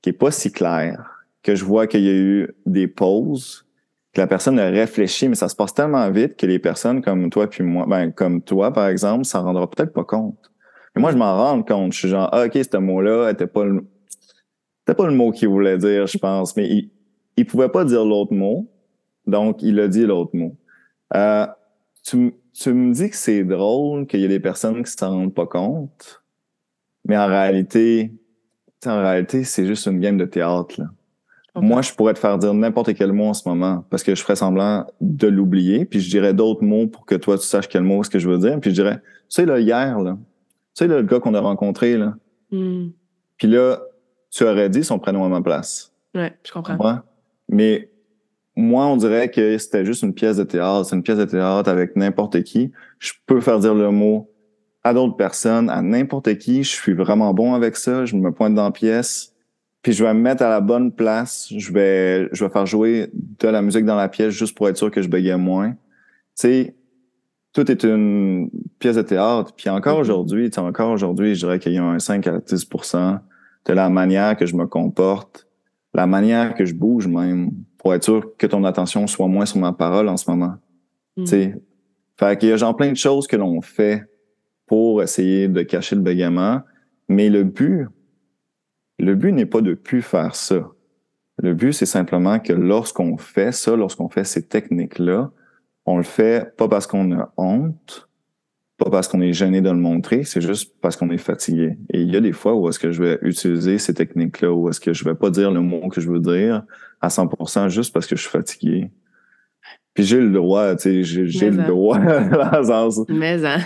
[0.02, 3.66] qui est pas si claire, que je vois qu'il y a eu des pauses,
[4.12, 7.30] que la personne a réfléchi, mais ça se passe tellement vite que les personnes comme
[7.30, 10.52] toi puis moi, ben, comme toi, par exemple, s'en rendra peut-être pas compte.
[10.94, 11.94] Mais moi, je m'en rends compte.
[11.94, 13.86] Je suis genre, ah, OK, ce mot-là était pas le,
[14.84, 16.90] c'était pas le mot qu'il voulait dire, je pense, mais il,
[17.36, 18.68] il pouvait pas dire l'autre mot.
[19.26, 20.56] Donc, il a dit l'autre mot.
[21.14, 21.46] Euh,
[22.04, 25.34] tu, tu me dis que c'est drôle qu'il y ait des personnes qui s'en rendent
[25.34, 26.22] pas compte,
[27.06, 28.12] mais en réalité,
[28.84, 30.80] en réalité, c'est juste une game de théâtre.
[30.80, 30.86] Là.
[31.54, 34.22] Moi, je pourrais te faire dire n'importe quel mot en ce moment parce que je
[34.22, 37.82] ferais semblant de l'oublier, puis je dirais d'autres mots pour que toi, tu saches quel
[37.82, 38.58] mot ce que je veux dire.
[38.58, 40.28] Puis je dirais, tu sais, là, hier, là, tu
[40.74, 42.14] sais, là, le gars qu'on a rencontré, là.
[42.50, 42.88] Hmm.
[43.36, 43.80] Puis là,
[44.32, 45.92] tu aurais dit son prénom à ma place.
[46.14, 47.00] Ouais, je comprends.
[47.48, 47.90] Mais
[48.56, 50.86] moi, on dirait que c'était juste une pièce de théâtre.
[50.86, 52.72] C'est une pièce de théâtre avec n'importe qui.
[52.98, 54.30] Je peux faire dire le mot
[54.84, 56.64] à d'autres personnes, à n'importe qui.
[56.64, 58.04] Je suis vraiment bon avec ça.
[58.06, 59.34] Je me pointe dans la pièce.
[59.82, 61.52] Puis je vais me mettre à la bonne place.
[61.54, 64.76] Je vais, je vais faire jouer de la musique dans la pièce juste pour être
[64.76, 65.70] sûr que je bégaye moins.
[65.70, 65.76] Tu
[66.36, 66.76] sais,
[67.52, 69.52] tout est une pièce de théâtre.
[69.54, 70.00] Puis encore mm-hmm.
[70.00, 72.66] aujourd'hui, encore aujourd'hui, je dirais qu'il y a un 5 à 10
[73.64, 75.46] de la manière que je me comporte,
[75.94, 79.58] la manière que je bouge même, pour être sûr que ton attention soit moins sur
[79.58, 80.54] ma parole en ce moment.
[81.16, 81.24] Mm.
[81.24, 81.62] Tu sais,
[82.16, 84.04] fait qu'il y a genre plein de choses que l'on fait
[84.66, 86.62] pour essayer de cacher le bégaiement,
[87.08, 87.88] mais le but,
[88.98, 90.68] le but n'est pas de plus faire ça.
[91.38, 95.30] Le but, c'est simplement que lorsqu'on fait ça, lorsqu'on fait ces techniques-là,
[95.86, 98.08] on le fait pas parce qu'on a honte,
[98.82, 101.76] pas parce qu'on est gêné de le montrer, c'est juste parce qu'on est fatigué.
[101.92, 104.68] Et il y a des fois où est-ce que je vais utiliser ces techniques-là, où
[104.68, 106.64] est-ce que je vais pas dire le mot que je veux dire
[107.00, 108.90] à 100% juste parce que je suis fatigué.
[109.94, 111.98] Puis j'ai le droit, tu sais, j'ai le droit
[113.08, 113.58] Mais hein.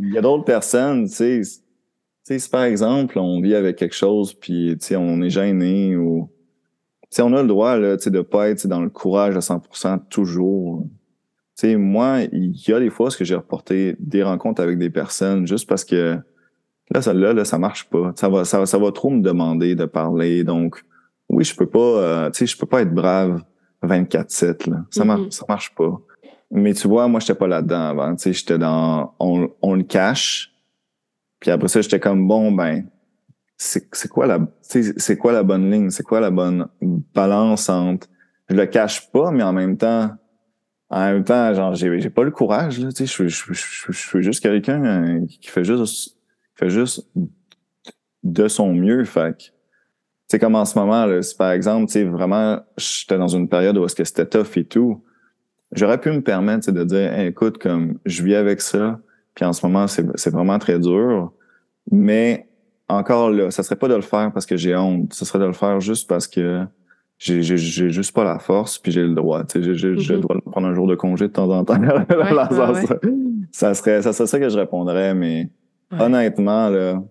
[0.00, 3.76] Il y a d'autres personnes, tu sais, tu sais, si par exemple, on vit avec
[3.76, 6.28] quelque chose, puis, tu sais, on est gêné ou...
[7.02, 9.36] Tu sais, on a le droit, là, tu sais, de pas être dans le courage
[9.36, 10.86] à 100% toujours
[11.54, 14.90] sais, moi, il y a des fois ce que j'ai reporté des rencontres avec des
[14.90, 16.18] personnes juste parce que
[16.90, 18.12] là, ça, là, là, ça marche pas.
[18.16, 20.44] Ça va, ça, ça va trop me demander de parler.
[20.44, 20.82] Donc,
[21.28, 23.42] oui, je peux pas, euh, tu sais, je peux pas être brave
[23.82, 24.84] 24-7, là.
[24.90, 25.30] Ça, marche, mm-hmm.
[25.30, 26.00] ça marche pas.
[26.50, 28.14] Mais tu vois, moi, j'étais pas là-dedans avant.
[28.14, 30.52] Tu sais, j'étais dans, on, on le cache.
[31.40, 32.86] Puis après ça, j'étais comme, bon, ben,
[33.56, 35.90] c'est quoi la, c'est quoi la bonne ligne?
[35.90, 36.68] C'est quoi la bonne
[37.14, 38.08] balance entre,
[38.48, 40.10] je le cache pas, mais en même temps,
[40.92, 44.22] en même temps, genre, j'ai, pas le courage, là, tu sais, je, je, je, suis
[44.22, 46.18] juste quelqu'un euh, qui fait juste,
[46.54, 47.08] fait juste
[48.22, 49.54] de son mieux, fait
[50.28, 53.76] tu comme en ce moment, là, si par exemple, tu vraiment, j'étais dans une période
[53.78, 55.02] où est-ce que c'était tough et tout,
[55.72, 59.00] j'aurais pu me permettre, de dire, écoute, comme, je vis avec ça,
[59.34, 61.32] puis en ce moment, c'est, c'est vraiment très dur,
[61.90, 62.48] mais
[62.88, 65.46] encore là, ça serait pas de le faire parce que j'ai honte, ça serait de
[65.46, 66.66] le faire juste parce que
[67.22, 69.44] j'ai juste pas la force, puis j'ai le droit.
[69.44, 70.20] Tu sais, je mm-hmm.
[70.20, 71.80] dois prendre un jour de congé de temps en temps.
[73.52, 75.50] Ça, serait, ça serait ça que je répondrais, mais
[75.98, 77.02] honnêtement, là,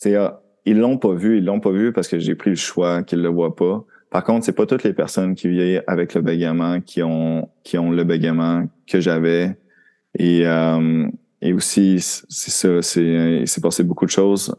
[0.00, 2.56] tu ah, ils l'ont pas vu, ils l'ont pas vu parce que j'ai pris le
[2.56, 3.84] choix qu'ils le voient pas.
[4.10, 7.78] Par contre, c'est pas toutes les personnes qui vivent avec le bégaiement qui ont qui
[7.78, 9.56] ont le bégaiement que j'avais.
[10.18, 11.08] Et, euh,
[11.42, 14.54] et aussi, c'est ça, c'est c'est passé beaucoup de choses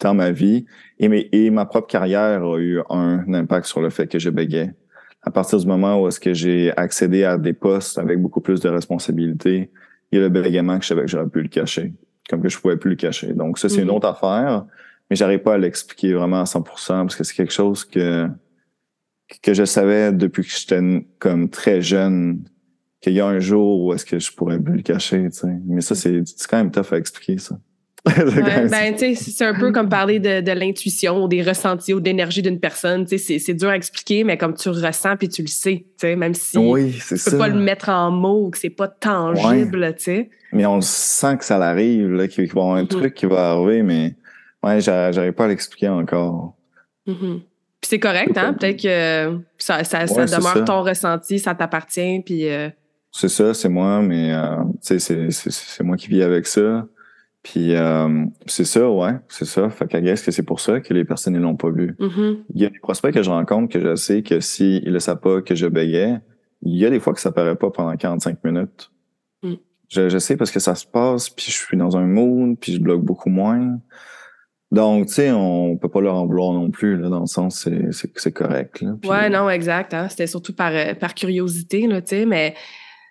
[0.00, 0.66] dans ma vie
[0.98, 4.30] et, mes, et ma propre carrière a eu un impact sur le fait que je
[4.30, 4.74] bégayais.
[5.22, 8.60] À partir du moment où est-ce que j'ai accédé à des postes avec beaucoup plus
[8.60, 9.70] de responsabilités,
[10.10, 11.92] il y a le bégaiement que je savais que j'aurais pu le cacher,
[12.30, 13.34] comme que je pouvais plus le cacher.
[13.34, 13.96] Donc ça, c'est une mm-hmm.
[13.96, 14.64] autre affaire,
[15.10, 18.28] mais j'arrive pas à l'expliquer vraiment à 100% parce que c'est quelque chose que
[19.42, 22.44] que je savais depuis que j'étais comme très jeune
[23.00, 25.56] qu'il y a un jour où est-ce que je pourrais plus le cacher, tu sais.
[25.66, 27.58] Mais ça, c'est quand même tough à expliquer, ça.
[28.04, 32.60] ben, c'est un peu comme parler de, de l'intuition ou des ressentis ou d'énergie d'une
[32.60, 33.06] personne.
[33.06, 35.84] C'est dur à expliquer, mais comme tu ressens puis tu le sais,
[36.16, 39.94] même si oui, tu peux pas le mettre en mots ou que c'est pas tangible.
[39.98, 40.30] sais.
[40.52, 42.88] Mais on sent que ça l'arrive, qu'il va y avoir un mm-hmm.
[42.88, 44.14] truc qui va arriver, mais
[44.62, 46.54] ouais, j'arrive pas à l'expliquer encore.
[47.06, 47.40] Mm-hmm.
[47.80, 48.54] Puis c'est correct, hein?
[48.54, 52.48] Peut-être que ça, ça, ça demeure ton ressenti, ça t'appartient, puis...
[52.48, 52.68] Euh,
[53.10, 56.86] c'est ça, c'est moi, mais euh, c'est moi qui vis avec ça.
[57.42, 59.70] Puis euh, c'est ça, ouais, c'est ça.
[59.70, 61.96] Fait qu'à guess que c'est pour ça que les personnes ne l'ont pas vu?
[61.98, 62.38] Mm-hmm.
[62.54, 64.98] Il y a des prospects que je rencontre que je sais que s'ils si ne
[64.98, 66.20] savent pas que je bégayais,
[66.62, 68.90] il y a des fois que ça paraît pas pendant 45 minutes.
[69.42, 69.54] Mm.
[69.88, 72.72] Je, je, sais parce que ça se passe, puis je suis dans un mood, puis
[72.72, 73.78] je bloque beaucoup moins.
[74.70, 77.66] Donc, tu sais, on peut pas leur en vouloir non plus, là, dans le sens,
[77.90, 78.82] c'est correct.
[78.82, 79.94] Là, ouais, non, exact.
[79.94, 80.08] Hein?
[80.10, 82.54] C'était surtout par, euh, par curiosité, là, tu sais, mais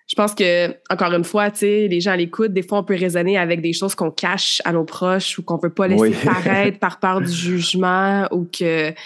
[0.08, 2.82] je pense que, encore une fois, tu sais, les gens à l'écoute, des fois, on
[2.82, 6.12] peut raisonner avec des choses qu'on cache à nos proches ou qu'on veut pas laisser
[6.24, 8.96] paraître par peur du jugement ou que, tu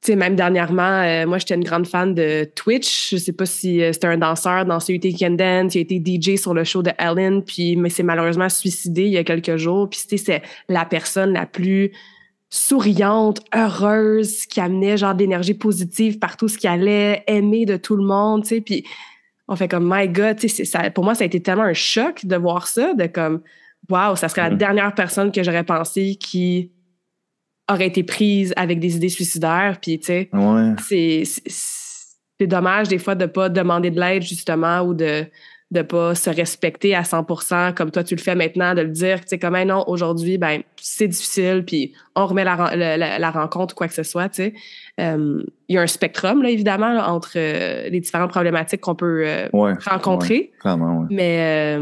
[0.00, 3.10] sais, même dernièrement, euh, moi, j'étais une grande fan de Twitch.
[3.10, 5.74] Je sais pas si euh, c'était un danseur dans CUT Can Dance.
[5.74, 9.12] Il a été DJ sur le show de Ellen, puis, mais c'est malheureusement suicidé il
[9.12, 9.90] y a quelques jours.
[9.90, 11.92] Puis, c'est la personne la plus
[12.48, 18.04] souriante, heureuse, qui amenait genre d'énergie positive partout ce qui allait, aimée de tout le
[18.04, 18.60] monde, tu sais.
[18.62, 18.86] Puis,
[19.48, 21.72] on fait comme my God, tu sais, ça, pour moi, ça a été tellement un
[21.72, 23.40] choc de voir ça, de comme
[23.90, 26.70] wow, ça serait la dernière personne que j'aurais pensé qui
[27.70, 29.78] aurait été prise avec des idées suicidaires.
[29.80, 30.30] Puis, tu sais,
[30.86, 31.22] c'est,
[32.38, 35.26] c'est dommage des fois de pas demander de l'aide, justement, ou de
[35.70, 39.20] de pas se respecter à 100% comme toi tu le fais maintenant, de le dire,
[39.20, 43.86] tu sais, comme non, aujourd'hui, ben c'est difficile, puis on remet la, la, rencontre, quoi
[43.86, 44.54] que ce soit, tu sais.
[44.98, 49.22] Euh, il y a un spectrum, là, évidemment, entre euh, les différentes problématiques qu'on peut
[49.26, 50.52] euh, rencontrer.
[51.10, 51.78] Mais...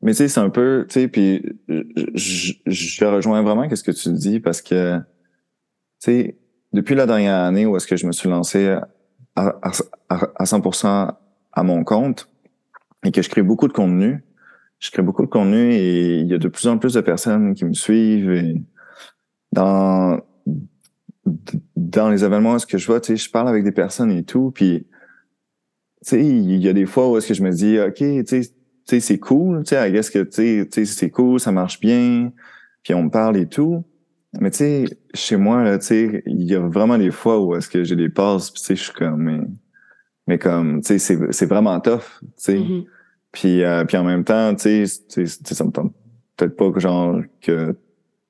[0.00, 4.12] Mais tu sais, c'est un peu, tu sais, puis je, rejoins vraiment qu'est-ce que tu
[4.12, 5.02] dis parce que, tu
[5.98, 6.38] sais,
[6.72, 8.68] depuis la dernière année où est-ce que je me suis lancé
[9.34, 9.72] à, à,
[10.08, 11.10] à 100%
[11.52, 12.28] à mon compte,
[13.04, 14.24] et que je crée beaucoup de contenu.
[14.78, 17.54] Je crée beaucoup de contenu et il y a de plus en plus de personnes
[17.54, 18.30] qui me suivent.
[18.30, 18.62] Et
[19.52, 20.20] dans
[21.76, 24.24] dans les événements, est-ce que je vois, tu sais, je parle avec des personnes et
[24.24, 24.86] tout, puis
[26.02, 28.44] tu sais, il y a des fois où est-ce que je me dis, ok, tu
[28.84, 32.32] sais, c'est cool, tu sais, guess que tu sais, c'est cool, ça marche bien,
[32.82, 33.84] puis on me parle et tout.
[34.40, 34.84] Mais tu sais,
[35.14, 37.96] chez moi là, tu sais, il y a vraiment des fois où est-ce que j'ai
[37.96, 39.40] des passes, tu sais, je suis comme, mais
[40.28, 42.58] mais comme, tu sais, c'est vraiment tough, tu sais.
[42.58, 42.84] Mm-hmm.
[43.32, 45.92] Puis, euh, puis en même temps, tu sais, ça me tente
[46.36, 47.74] peut-être pas que genre que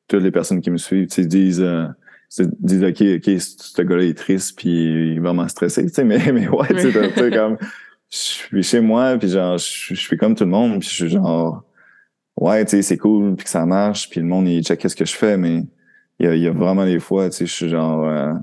[0.06, 1.88] toutes les personnes qui me suivent, tu sais, disent, euh,
[2.60, 6.32] disent ok, ok, ce gars-là est triste puis il est vraiment stressé, tu sais, mais
[6.32, 7.58] mais ouais, tu sais, comme,
[8.10, 11.08] je suis chez moi puis genre, je, suis comme tout le monde puis je suis
[11.08, 11.64] genre,
[12.36, 14.96] ouais, tu sais, c'est cool puis que ça marche puis le monde il check qu'est-ce
[14.96, 15.64] que je fais, mais
[16.20, 18.34] il y a, y a vraiment des fois, tu sais, je suis genre euh,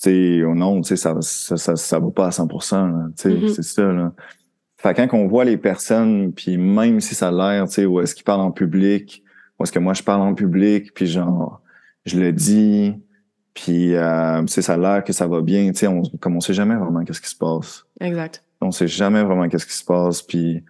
[0.00, 3.54] tu sais, non, tu sais, ça, ça, ça, ça, va pas à 100%, tu sais,
[3.54, 4.12] c'est ça, là.
[4.80, 8.00] Fait quand on voit les personnes, puis même si ça a l'air, tu sais, où
[8.00, 9.24] est-ce qu'ils parlent en public,
[9.58, 11.60] où est-ce que moi je parle en public, puis genre,
[12.06, 12.94] je le dis,
[13.54, 16.54] puis euh, ça a l'air que ça va bien, tu sais, on, comme on sait
[16.54, 17.84] jamais vraiment qu'est-ce qui se passe.
[18.00, 18.44] Exact.
[18.60, 20.62] On sait jamais vraiment qu'est-ce qui se passe, puis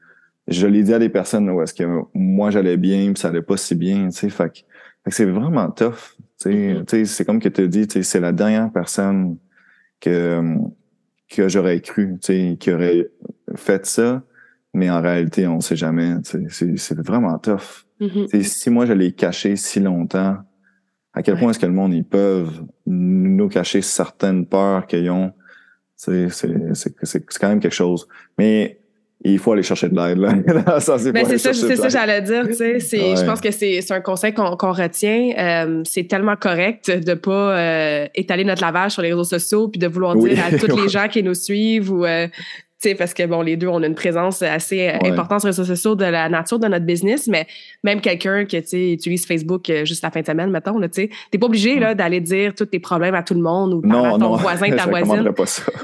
[0.46, 3.42] je l'ai dit à des personnes où est-ce que moi j'allais bien, puis ça allait
[3.42, 4.64] pas si bien, tu sais, fait
[5.04, 7.04] que, c'est vraiment tough, Mm-hmm.
[7.04, 9.38] C'est comme que tu dis, c'est la dernière personne
[10.00, 10.42] que,
[11.28, 13.08] que j'aurais cru, qui aurait
[13.56, 14.22] fait ça,
[14.74, 16.14] mais en réalité, on sait jamais.
[16.22, 17.86] C'est vraiment tough.
[18.00, 18.42] Mm-hmm.
[18.42, 20.36] Si moi, je l'ai caché si longtemps,
[21.12, 25.32] à quel point est-ce que le monde, ils peuvent nous cacher certaines peurs qu'ils ont,
[25.96, 26.28] c'est
[27.40, 28.06] quand même quelque chose.
[28.38, 28.80] Mais
[29.24, 30.18] il faut aller chercher de l'aide.
[30.18, 30.80] Là.
[30.80, 32.46] ça, c'est ben, ça, c'est ça j'allais dire.
[32.46, 35.30] Tu sais, Je pense que c'est, un conseil qu'on, retient.
[35.36, 39.78] Euh, c'est tellement correct de pas euh, étaler notre lavage sur les réseaux sociaux puis
[39.78, 42.28] de vouloir dire à tous les gens qui nous suivent ou euh,
[42.80, 45.56] sais, parce que bon, les deux, on a une présence assez euh, importante sur les
[45.56, 47.46] réseaux sociaux de la nature de notre business, mais
[47.82, 51.38] même quelqu'un qui utilise Facebook euh, juste la fin de semaine, mettons, tu sais, t'es
[51.38, 54.36] pas obligé là, d'aller dire tous tes problèmes à tout le monde ou à ton
[54.36, 55.32] voisin, ta voisine.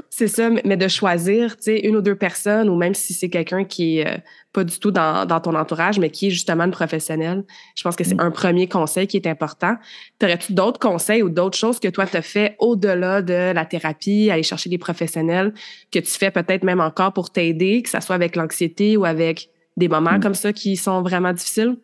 [0.08, 3.28] C'est ça, mais de choisir, tu sais, une ou deux personnes, ou même si c'est
[3.28, 4.14] quelqu'un qui euh,
[4.54, 7.44] pas du tout dans, dans, ton entourage, mais qui est justement une professionnelle.
[7.74, 8.20] Je pense que c'est mm.
[8.20, 9.74] un premier conseil qui est important.
[10.18, 14.44] T'aurais-tu d'autres conseils ou d'autres choses que toi, tu fait au-delà de la thérapie, aller
[14.44, 15.52] chercher des professionnels,
[15.92, 19.50] que tu fais peut-être même encore pour t'aider, que ça soit avec l'anxiété ou avec
[19.76, 20.20] des moments mm.
[20.20, 21.76] comme ça qui sont vraiment difficiles?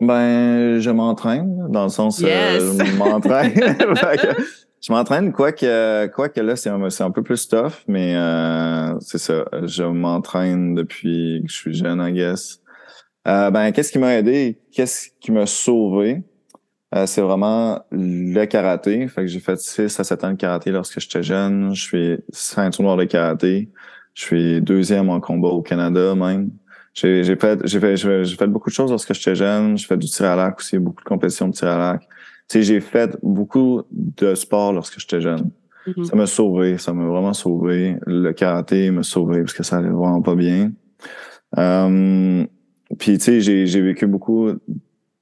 [0.00, 3.52] Ben, je m'entraîne, dans le sens, euh, je m'entraîne.
[4.86, 8.94] Je m'entraîne, quoi que, quoi que là, c'est un, un peu plus tough, mais euh,
[9.00, 9.44] c'est ça.
[9.64, 12.60] Je m'entraîne depuis que je suis jeune, I guess.
[13.26, 14.60] Euh, ben, qu'est-ce qui m'a aidé?
[14.70, 16.22] Qu'est-ce qui m'a sauvé?
[16.94, 19.08] Euh, c'est vraiment le karaté.
[19.08, 21.74] Fait que j'ai fait 6 à 7 ans de karaté lorsque j'étais jeune.
[21.74, 23.68] Je suis ceinture noire de karaté.
[24.14, 26.50] Je suis deuxième en combat au Canada même.
[26.94, 29.76] J'ai fait, j'ai fait, fait beaucoup de choses lorsque j'étais jeune.
[29.76, 32.08] J'ai fait du tir à l'arc aussi, beaucoup de compétitions de tir à l'arc
[32.48, 35.50] sais, j'ai fait beaucoup de sport lorsque j'étais jeune.
[35.86, 36.04] Mm-hmm.
[36.04, 37.96] Ça m'a sauvé, ça m'a vraiment sauvé.
[38.06, 40.72] Le karaté m'a sauvé parce que ça allait vraiment pas bien.
[41.58, 42.44] Euh,
[42.98, 44.50] puis, tu sais, j'ai vécu beaucoup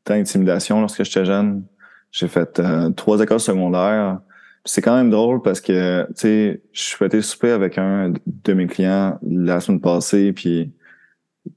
[0.06, 1.64] d'intimidation lorsque j'étais jeune.
[2.12, 4.20] J'ai fait euh, trois écoles secondaires.
[4.64, 8.66] C'est quand même drôle parce que, tu sais, je suis souper avec un de mes
[8.66, 10.72] clients la semaine passée, puis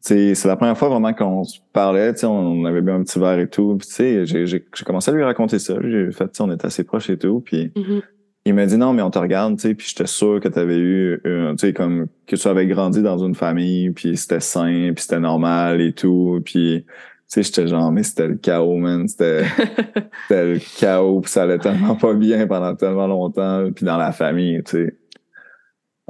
[0.02, 3.50] c'est la première fois vraiment qu'on se parlait, on avait bien un petit verre et
[3.50, 3.78] tout.
[3.78, 5.76] Puis j'ai commencé à lui raconter ça.
[5.82, 7.42] J'ai fait, on était assez proches et tout.
[7.42, 8.02] Puis mm-hmm.
[8.46, 10.60] il m'a dit non, mais on te regarde, tu sais, puis j'étais sûr que tu
[10.60, 14.92] avais eu, tu sais, comme que tu avais grandi dans une famille, puis c'était sain,
[14.94, 16.94] puis c'était normal et tout, puis tu
[17.28, 19.44] sais, j'étais genre, mais c'était le chaos, man, c'était
[20.30, 24.62] le chaos, puis ça allait tellement pas bien pendant tellement longtemps, puis dans la famille,
[24.64, 24.98] tu sais.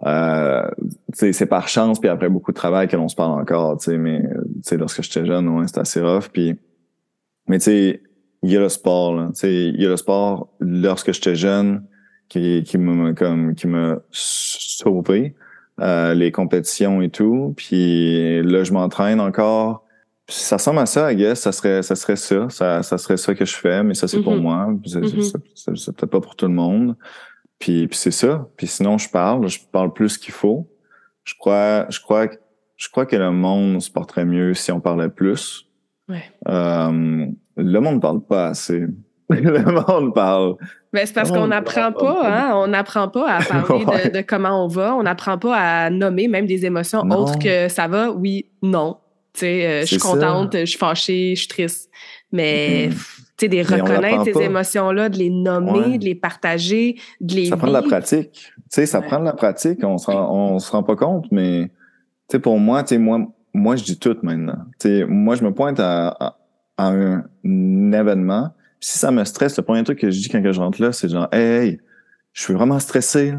[0.06, 0.70] Euh,
[1.14, 3.98] c'est par chance, puis après beaucoup de travail que l'on se parle encore, tu sais,
[3.98, 6.56] mais tu sais, lorsque j'étais jeune, ouais, c'était assez rough, puis
[7.48, 8.02] mais tu sais,
[8.44, 11.36] il y a le sport, là, tu sais, il y a le sport, lorsque j'étais
[11.36, 11.84] jeune,
[12.30, 15.36] qui, qui m'a comme qui m'a sauvé
[15.80, 17.54] euh, les compétitions et tout.
[17.56, 19.86] Puis là, je m'entraîne encore.
[20.28, 21.42] ça ressemble à ça, I guess.
[21.42, 22.50] Ça serait, ça serait ça.
[22.50, 24.42] Ça, ça serait ça que je fais, mais ça, c'est pour mm-hmm.
[24.42, 24.68] moi.
[24.86, 25.92] C'est mm-hmm.
[25.94, 26.96] peut-être pas pour tout le monde.
[27.60, 28.48] Puis, puis c'est ça.
[28.58, 29.48] Puis sinon, je parle.
[29.48, 30.70] Je parle plus qu'il faut.
[31.24, 32.28] Je crois, je crois,
[32.76, 35.66] je crois que le monde se porterait mieux si on parlait plus.
[36.08, 36.24] Ouais.
[36.48, 37.26] Euh,
[37.58, 38.86] le monde ne parle pas assez.
[39.30, 40.56] le monde parle
[40.94, 42.52] ben, c'est parce qu'on n'apprend pas, hein?
[42.56, 44.96] On n'apprend pas à parler de, comment on va.
[44.96, 48.98] On n'apprend pas à nommer même des émotions autres que ça va, oui, non.
[49.34, 51.92] Tu sais, euh, je suis contente, je suis fâchée, je suis triste.
[52.32, 52.90] Mais,
[53.40, 57.46] sais, de reconnaître ces émotions-là, de les nommer, de les partager, de les.
[57.48, 58.32] Ça prend de la pratique.
[58.56, 59.84] Tu sais, ça prend de la pratique.
[59.84, 61.68] On se rend, se rend pas compte, mais,
[62.30, 63.22] tu sais, pour moi, tu sais, moi,
[63.54, 64.58] moi, je dis tout maintenant.
[64.80, 66.38] Tu sais, moi, je me pointe à
[66.78, 67.24] un
[67.92, 70.92] événement si ça me stresse, le premier truc que je dis quand je rentre là,
[70.92, 71.80] c'est genre, hey,
[72.34, 73.34] je suis vraiment stressé.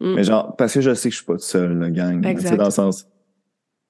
[0.00, 0.14] Mm.
[0.14, 2.22] Mais genre, parce que je sais que je suis pas tout seul, le gang.
[2.38, 3.08] sais dans le sens,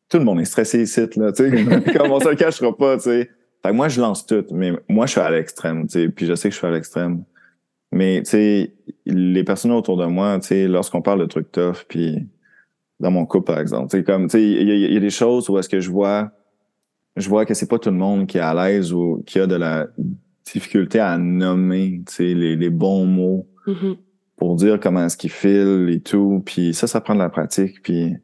[0.09, 1.93] tout le monde est stressé ici, là, tu sais.
[1.97, 3.31] Comme on se le cachera pas, tu sais.
[3.65, 6.09] Fait que moi, je lance tout, mais moi, je suis à l'extrême, tu sais.
[6.11, 7.25] Puis je sais que je suis à l'extrême.
[7.93, 8.75] Mais, tu sais,
[9.07, 12.29] les personnes autour de moi, tu sais, lorsqu'on parle de trucs tough, puis
[13.01, 15.09] dans mon couple, par exemple, tu sais, comme, tu sais, il y, y, a des
[15.09, 16.31] choses où est-ce que je vois,
[17.17, 19.47] je vois que c'est pas tout le monde qui est à l'aise ou qui a
[19.47, 19.87] de la
[20.45, 23.97] difficulté à nommer les, les bons mots mm-hmm.
[24.37, 26.43] pour dire comment est-ce qu'il file et tout.
[26.45, 27.83] Puis ça, ça prend de la pratique.
[27.83, 28.15] Puis,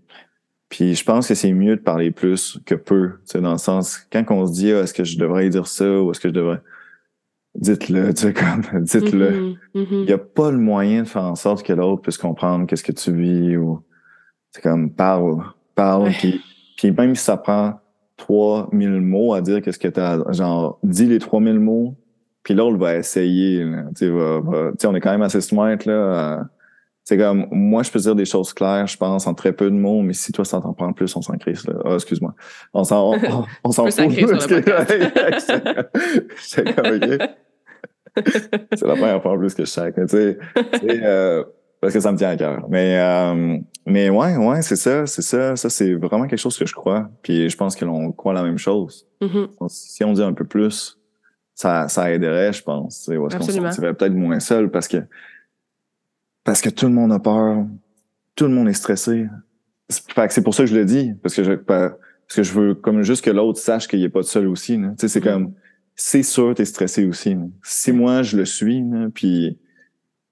[0.71, 3.15] puis je pense que c'est mieux de parler plus que peu.
[3.35, 6.11] Dans le sens, quand on se dit ah, est-ce que je devrais dire ça ou
[6.11, 6.61] est-ce que je devrais.
[7.57, 9.57] Dites-le, tu sais, comme, dites-le.
[9.75, 9.87] Mm-hmm.
[9.91, 12.85] Il n'y a pas le moyen de faire en sorte que l'autre puisse comprendre qu'est-ce
[12.85, 13.83] que tu vis ou.
[14.53, 15.43] C'est comme, parle,
[15.75, 16.11] parle.
[16.13, 16.41] Puis,
[16.77, 17.81] puis même si ça prend
[18.17, 21.97] 3000 mots à dire qu'est-ce que tu as, genre, dis les 3000 mots,
[22.45, 23.67] puis l'autre va essayer.
[23.97, 25.77] Tu sais, on est quand même assez smart.
[25.85, 26.45] là.
[27.11, 29.75] C'est comme, moi, je peux dire des choses claires, je pense, en très peu de
[29.75, 31.67] mots, mais si toi, ça t'en prend plus, on s'en crisse.
[31.67, 31.75] Là.
[31.85, 32.37] Oh, excuse-moi.
[32.73, 33.93] On s'en on, on s'en fout.
[36.37, 37.01] C'est comme.
[38.77, 39.93] C'est la première fois en plus que je sais.
[39.93, 40.39] Tu sais,
[40.87, 41.43] euh,
[41.81, 42.67] parce que ça me tient à cœur.
[42.69, 45.57] Mais, euh, mais ouais, ouais, c'est ça, c'est ça.
[45.57, 47.11] Ça, c'est vraiment quelque chose que je crois.
[47.23, 49.09] Puis je pense que l'on croit la même chose.
[49.21, 49.69] Mm-hmm.
[49.69, 50.97] Si on dit un peu plus,
[51.57, 53.09] ça, ça aiderait, je pense.
[53.09, 54.99] Est-ce qu'on se sentirait peut-être moins seul parce que
[56.45, 57.67] parce que tout le monde a peur,
[58.35, 59.27] tout le monde est stressé.
[59.89, 61.97] c'est pour ça que je le dis, parce que je, parce
[62.35, 64.77] que je veux comme juste que l'autre sache qu'il n'est pas seul aussi.
[64.77, 65.23] Tu sais, c'est mm-hmm.
[65.23, 65.53] comme
[65.97, 67.37] c'est sûr tu es stressé aussi.
[67.63, 68.83] Si moi je le suis,
[69.15, 69.59] puis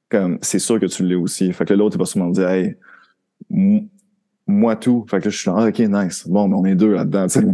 [0.08, 1.52] comme c'est sûr que tu l'es aussi.
[1.52, 2.76] Fait que l'autre il va sûrement dire Hey,
[4.48, 5.04] moi tout.
[5.08, 6.26] Fait que là, je suis là, ah, OK, nice.
[6.26, 7.28] Bon, mais on est deux là-dedans.
[7.28, 7.44] C'est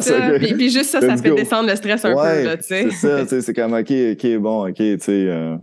[0.00, 0.30] ça.
[0.38, 2.88] Puis, puis, juste ça, ça fait descendre le stress un peu, là, tu sais.
[2.90, 5.26] C'est ça, c'est comme, OK, OK, bon, OK, tu sais.
[5.28, 5.56] Euh,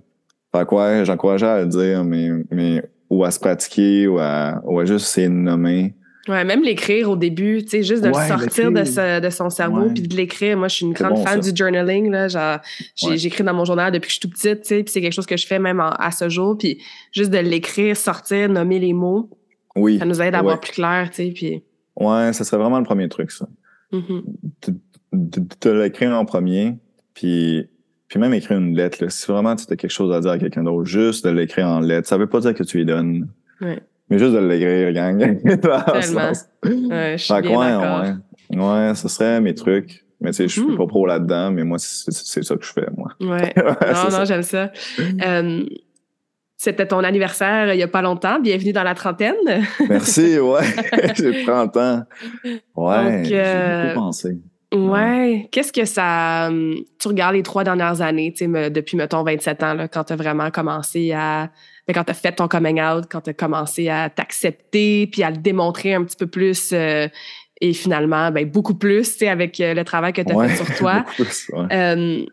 [0.53, 4.79] fait quoi, j'encourageais à le dire, mais, mais, ou à se pratiquer, ou à, ou
[4.79, 5.95] à juste essayer de nommer.
[6.27, 9.89] Ouais, même l'écrire au début, tu sais, juste de le sortir de, de, son cerveau
[9.89, 10.55] puis de l'écrire.
[10.55, 12.61] Moi, je suis une grande fan du journaling, là.
[12.95, 15.13] J'écris dans mon journal depuis que je suis tout petite, tu sais, puis c'est quelque
[15.13, 16.57] chose que je fais même à ce jour.
[16.57, 16.79] Puis
[17.11, 19.29] juste de l'écrire, sortir, nommer les mots
[19.75, 19.99] oui.
[19.99, 21.63] Ça nous aide à avoir plus clair, tu sais, puis...
[21.95, 23.47] Ouais, ça serait vraiment le premier truc, ça.
[23.93, 24.23] Mm-hmm.
[25.13, 26.77] De, te l'écrire en premier,
[27.13, 27.67] puis,
[28.12, 29.01] puis même écrire une lettre.
[29.01, 29.09] Là.
[29.09, 31.80] Si vraiment tu as quelque chose à dire à quelqu'un d'autre, juste de l'écrire en
[31.80, 32.09] lettre.
[32.09, 33.30] Ça veut pas dire que tu lui donnes.
[33.62, 33.80] Ouais.
[34.09, 35.18] Mais juste de l'écrire, gang.
[35.41, 36.32] Tellement.
[36.89, 38.09] Ouais, je suis bien ouais,
[38.49, 38.89] ouais.
[38.89, 40.03] ouais, ce serait mes trucs.
[40.20, 40.76] Mais tu sais, je suis mm-hmm.
[40.76, 43.14] pas pro là-dedans, mais moi, c'est ça que je fais, moi.
[43.22, 43.53] Ouais.
[43.57, 44.74] non, non, j'aime ça.
[44.99, 45.64] Euh,
[46.57, 48.41] c'était ton anniversaire il n'y a pas longtemps.
[48.41, 49.36] Bienvenue dans la trentaine.
[49.88, 50.66] Merci, ouais.
[51.16, 52.03] J'ai 30 ans.
[52.76, 54.38] Ouais, j'ai euh, beaucoup pensé.
[54.74, 55.49] Ouais.
[55.51, 56.47] Qu'est-ce que ça.
[56.47, 60.05] Hum, tu regardes les trois dernières années, tu sais, depuis, mettons, 27 ans, là, quand
[60.05, 61.49] tu as vraiment commencé à.
[61.88, 65.24] Ben, quand tu as fait ton coming out, quand tu as commencé à t'accepter, puis
[65.24, 66.72] à le démontrer un petit peu plus.
[66.72, 67.07] Euh,
[67.59, 70.55] et finalement, ben, beaucoup plus, tu sais, avec euh, le travail que tu as fait
[70.55, 71.05] sur toi.
[71.15, 72.26] plus, hum,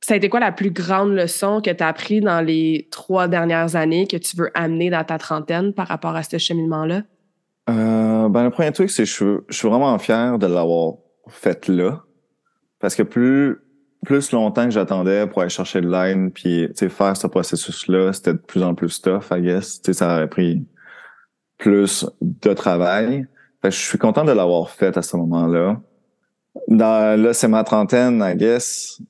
[0.00, 3.28] ça a été quoi la plus grande leçon que tu as appris dans les trois
[3.28, 7.02] dernières années que tu veux amener dans ta trentaine par rapport à ce cheminement-là?
[7.68, 10.94] Euh, ben, le premier truc, c'est que je, je, suis vraiment fier de l'avoir
[11.28, 12.02] fait là.
[12.78, 13.58] Parce que plus,
[14.04, 18.38] plus longtemps que j'attendais pour aller chercher de l'aide, puis faire ce processus-là, c'était de
[18.38, 19.80] plus en plus tough, I guess.
[19.82, 20.64] sais, ça aurait pris
[21.58, 23.26] plus de travail.
[23.64, 25.80] Je suis content de l'avoir fait à ce moment-là.
[26.68, 29.00] Là, c'est ma trentaine, I guess.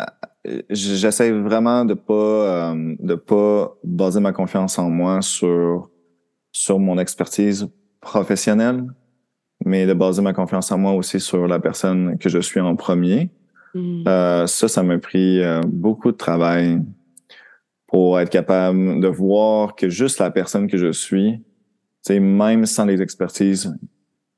[0.00, 5.90] Euh, j'essaie vraiment de pas euh, de pas baser ma confiance en moi sur
[6.52, 7.68] sur mon expertise
[8.00, 8.84] professionnelle,
[9.64, 12.76] mais de baser ma confiance en moi aussi sur la personne que je suis en
[12.76, 13.30] premier.
[13.74, 14.04] Mm.
[14.06, 16.80] Euh, ça, ça m'a pris euh, beaucoup de travail
[17.86, 21.42] pour être capable de voir que juste la personne que je suis,
[22.10, 23.74] même sans les expertises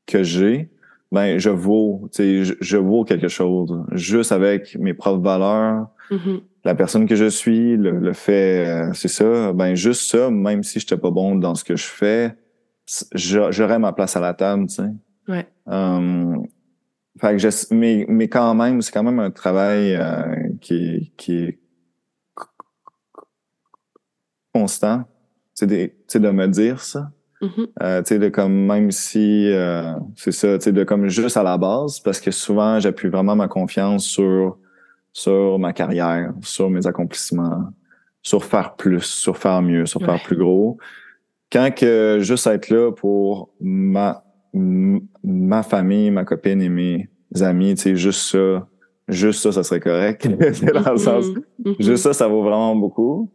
[0.07, 0.71] que j'ai,
[1.11, 3.85] ben je vaux, je, je vaux quelque chose.
[3.93, 6.41] Juste avec mes propres valeurs, mm-hmm.
[6.65, 9.53] la personne que je suis, le, fait, euh, c'est ça.
[9.53, 12.35] Ben juste ça, même si je n'étais pas bon dans ce que je fais,
[13.15, 14.91] j'aurais ma place à la table, tu sais.
[15.29, 15.47] Ouais.
[15.67, 16.47] Um,
[17.21, 21.59] fait que mais, mais quand même, c'est quand même un travail euh, qui, qui est
[24.53, 25.05] constant.
[25.55, 27.11] C'est de me dire ça.
[27.41, 27.67] Mm-hmm.
[27.83, 31.37] euh, tu sais, de comme même si euh, c'est ça, tu sais, de comme juste
[31.37, 34.59] à la base, parce que souvent j'appuie vraiment ma confiance sur
[35.13, 37.73] sur ma carrière, sur mes accomplissements,
[38.23, 40.79] sur faire plus, sur faire mieux, sur faire plus gros.
[41.51, 47.09] Quand que juste être là pour ma ma famille, ma copine et mes
[47.41, 48.67] amis, tu sais, juste ça,
[49.09, 50.27] juste ça, ça serait correct.
[50.29, 50.97] dans le mm-hmm.
[50.99, 51.83] sens, mm-hmm.
[51.83, 53.31] juste ça, ça vaut vraiment beaucoup.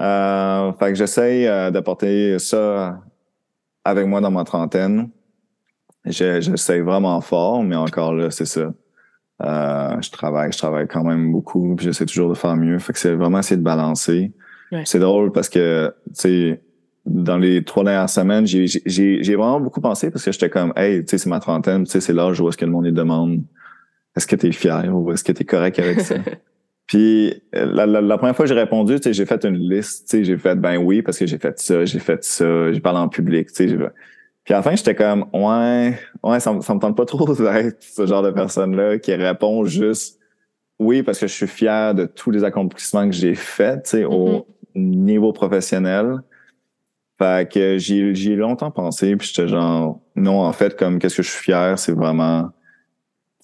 [0.00, 3.00] Euh, fait que j'essaye euh, d'apporter ça
[3.84, 5.10] avec moi dans ma trentaine.
[6.04, 8.72] J'essaye vraiment fort, mais encore là, c'est ça.
[9.42, 12.78] Euh, je travaille, je travaille quand même beaucoup, puis j'essaie toujours de faire mieux.
[12.78, 14.32] Fait que c'est vraiment essayer de balancer.
[14.84, 16.62] C'est drôle parce que, tu sais,
[17.06, 21.10] dans les trois dernières semaines, j'ai vraiment beaucoup pensé parce que j'étais comme, hey, tu
[21.10, 23.42] sais, c'est ma trentaine, tu sais, c'est l'âge où est-ce que le monde demande,
[24.16, 26.16] est-ce que tu es fier ou est-ce que tu es correct avec ça?
[26.86, 30.18] Puis la, la, première fois que j'ai répondu, tu sais, j'ai fait une liste, tu
[30.18, 33.00] sais, j'ai fait ben oui parce que j'ai fait ça, j'ai fait ça, j'ai parlé
[33.00, 33.76] en public, tu sais.
[34.44, 37.82] Puis à la fin, j'étais comme ouais, ouais, ça, ça me tente pas trop d'être
[37.82, 40.20] ce genre de personne-là qui répond juste
[40.78, 44.04] oui parce que je suis fier de tous les accomplissements que j'ai faits, tu sais,
[44.04, 44.46] au
[44.76, 44.80] mm-hmm.
[44.80, 46.20] niveau professionnel.
[47.18, 51.30] Fait que j'ai longtemps pensé, puis j'étais genre non, en fait, comme qu'est-ce que je
[51.30, 52.50] suis fier, c'est vraiment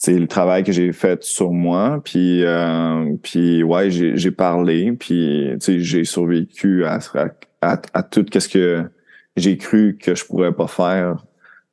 [0.02, 5.54] c'est le travail que j'ai fait sur moi, puis euh, puis ouais, j'ai parlé, puis
[5.60, 6.98] j'ai survécu à,
[7.60, 8.90] à, à, tout qu'est-ce que
[9.36, 11.24] j'ai cru que je pourrais pas faire,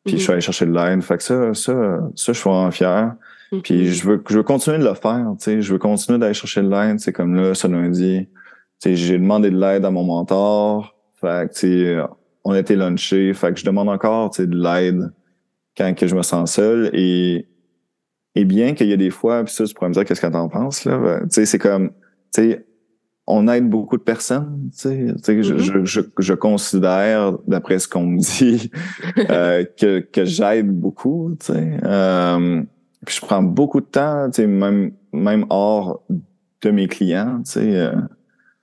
[0.05, 0.31] puis je suis mm-hmm.
[0.33, 1.01] allé chercher de l'aide.
[1.01, 3.15] Fait que ça, ça, ça, je suis vraiment fier.
[3.51, 3.61] Mm-hmm.
[3.63, 6.35] Puis je veux, je veux continuer de le faire, tu sais, je veux continuer d'aller
[6.35, 6.99] chercher de l'aide.
[6.99, 8.27] C'est comme là, ce lundi,
[8.79, 10.95] tu sais, j'ai demandé de l'aide à mon mentor.
[11.19, 12.03] Fait que,
[12.43, 13.33] on était lunché.
[13.33, 15.11] Fait que je demande encore, de l'aide
[15.77, 16.89] quand que je me sens seul.
[16.93, 17.47] Et,
[18.35, 20.27] et bien qu'il y a des fois, puis ça, tu pourrais me dire qu'est-ce que
[20.27, 20.97] t'en penses, là.
[20.97, 21.89] Ben, tu sais, c'est comme,
[22.33, 22.65] tu sais,
[23.27, 25.13] on aide beaucoup de personnes, tu sais.
[25.17, 28.71] Tu sais je, je, je, considère, d'après ce qu'on me dit,
[29.29, 31.77] euh, que, que j'aide beaucoup, tu sais.
[31.83, 32.63] Euh,
[33.05, 36.03] puis je prends beaucoup de temps, tu sais, même, même hors
[36.61, 37.75] de mes clients, tu sais.
[37.75, 37.93] Euh,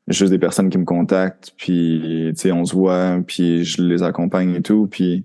[0.08, 4.02] juste des personnes qui me contactent, puis tu sais, on se voit, puis je les
[4.02, 5.24] accompagne et tout, puis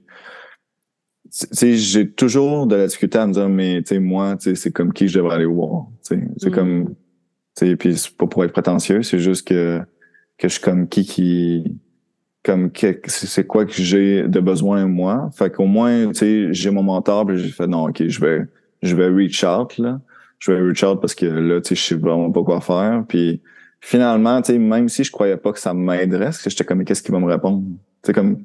[1.31, 4.49] tu sais, j'ai toujours de la difficulté à me dire, mais tu sais, moi, tu
[4.49, 6.53] sais, c'est comme qui je devrais aller voir, tu sais, c'est mm.
[6.53, 6.95] comme,
[7.55, 9.81] tu sais, puis c'est pas pour être prétentieux, c'est juste que
[10.41, 11.79] que je suis comme qui qui
[12.43, 12.71] comme
[13.05, 15.29] c'est quoi que j'ai de besoin moi.
[15.33, 18.45] Fait qu'au moins tu sais j'ai mon mentor puis j'ai fait non ok je vais
[18.81, 20.01] je vais reach out là.
[20.39, 23.05] Je vais reach out parce que là tu sais je sais vraiment pas quoi faire
[23.07, 23.41] puis
[23.81, 26.85] finalement, tu sais, même si je croyais pas que ça m'aiderait, parce que j'étais comme,
[26.85, 27.63] qu'est-ce qu'il va me répondre?
[28.03, 28.43] Tu comme,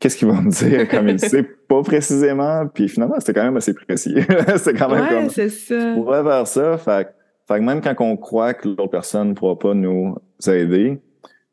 [0.00, 0.88] qu'est-ce qu'il va me dire?
[0.88, 2.66] Comme il sait pas précisément.
[2.66, 4.16] Puis finalement, c'était quand même assez précis.
[4.56, 5.94] c'est quand même ouais, c'est ça.
[5.94, 6.78] Faire ça.
[6.78, 7.14] Fait,
[7.46, 10.16] fait que même quand on croit que l'autre personne ne pourra pas nous
[10.46, 11.00] aider,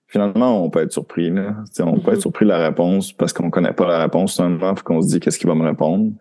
[0.07, 1.29] finalement, on peut être surpris.
[1.29, 1.55] Là.
[1.79, 2.21] on peut être mm-hmm.
[2.21, 5.38] surpris de la réponse parce qu'on connaît pas la réponse seulement, qu'on se dit qu'est-ce
[5.38, 6.11] qu'il va me répondre?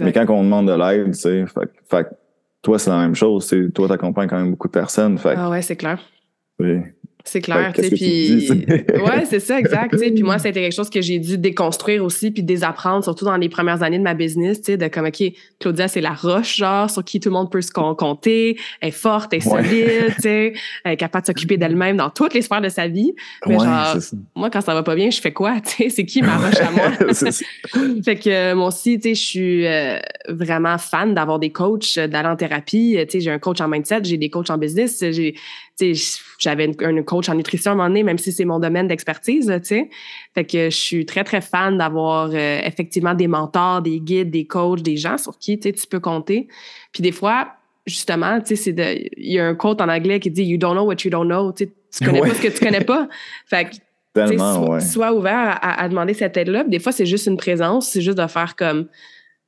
[0.00, 2.08] Mais quand on demande de l'aide, tu sais, fait, fait,
[2.62, 3.54] toi, c'est la même chose.
[3.74, 5.18] Toi, tu accompagnes quand même beaucoup de personnes.
[5.18, 5.98] Fait, ah ouais, c'est clair.
[6.58, 6.80] Oui.
[7.26, 10.74] C'est clair, tu sais, puis ouais, c'est ça, exact, tu sais, puis moi c'était quelque
[10.74, 14.12] chose que j'ai dû déconstruire aussi puis désapprendre surtout dans les premières années de ma
[14.12, 15.22] business, tu sais, de comme ok,
[15.58, 18.92] Claudia c'est la roche genre sur qui tout le monde peut se compter, elle est
[18.92, 20.52] forte, elle est solide, tu sais,
[20.84, 23.14] elle est capable de s'occuper d'elle-même dans toutes les sphères de sa vie.
[23.46, 23.96] Mais genre
[24.34, 26.60] moi quand ça va pas bien, je fais quoi, tu sais, c'est qui ma roche
[26.60, 26.90] à moi?
[28.04, 29.98] Fait que moi aussi, tu sais, je suis euh,
[30.28, 34.04] vraiment fan d'avoir des coachs, d'aller en thérapie, tu sais, j'ai un coach en mindset,
[34.04, 35.34] j'ai des coachs en business, j'ai
[36.38, 39.46] j'avais un coach en nutrition à un moment donné, même si c'est mon domaine d'expertise,
[39.46, 39.90] tu sais.
[40.34, 44.46] Fait que je suis très, très fan d'avoir euh, effectivement des mentors, des guides, des
[44.46, 46.48] coachs, des gens sur qui, tu peux compter.
[46.92, 47.48] Puis des fois,
[47.86, 49.08] justement, tu sais, c'est de.
[49.16, 51.26] Il y a un quote en anglais qui dit You don't know what you don't
[51.26, 51.52] know.
[51.52, 53.08] Tu sais, tu connais pas ce que tu connais pas.
[53.46, 53.76] Fait que.
[54.14, 54.80] Tellement, sois, ouais.
[54.80, 56.62] sois ouvert à, à demander cette aide-là.
[56.62, 58.86] Des fois, c'est juste une présence, c'est juste de faire comme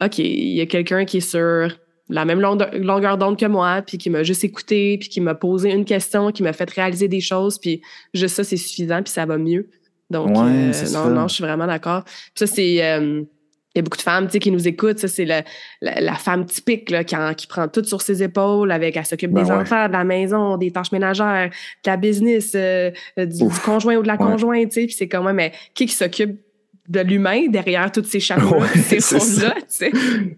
[0.03, 1.71] OK, il y a quelqu'un qui est sur
[2.09, 5.73] la même longueur, d'onde que moi, puis qui m'a juste écouté, puis qui m'a posé
[5.73, 7.83] une question, qui m'a fait réaliser des choses, puis
[8.15, 9.69] juste ça, c'est suffisant, puis ça va mieux.
[10.11, 11.09] Donc, Ouais, euh, non, ça.
[11.09, 12.05] non, je suis vraiment d'accord.
[12.05, 12.85] Puis ça, c'est.
[12.85, 13.23] euh,
[13.75, 14.99] il y a beaucoup de femmes tu sais, qui nous écoutent.
[14.99, 15.43] Ça, c'est la,
[15.83, 19.05] la, la femme typique là, qui, en- qui prend tout sur ses épaules avec elle
[19.05, 19.57] s'occupe Ben des ouais.
[19.59, 21.51] enfants, de la maison, des tâches ménagères,
[21.85, 24.19] de la business, euh, du, conjoint ou de la Ouais.
[24.19, 24.71] conjointe.
[24.71, 24.87] tu sais.
[24.87, 26.41] Puis c'est même, mais qui qui s'occupe
[26.89, 29.55] de l'humain derrière toutes ces chapeaux Ouais, ces c'est rôles-là?
[29.61, 29.91] tu sais?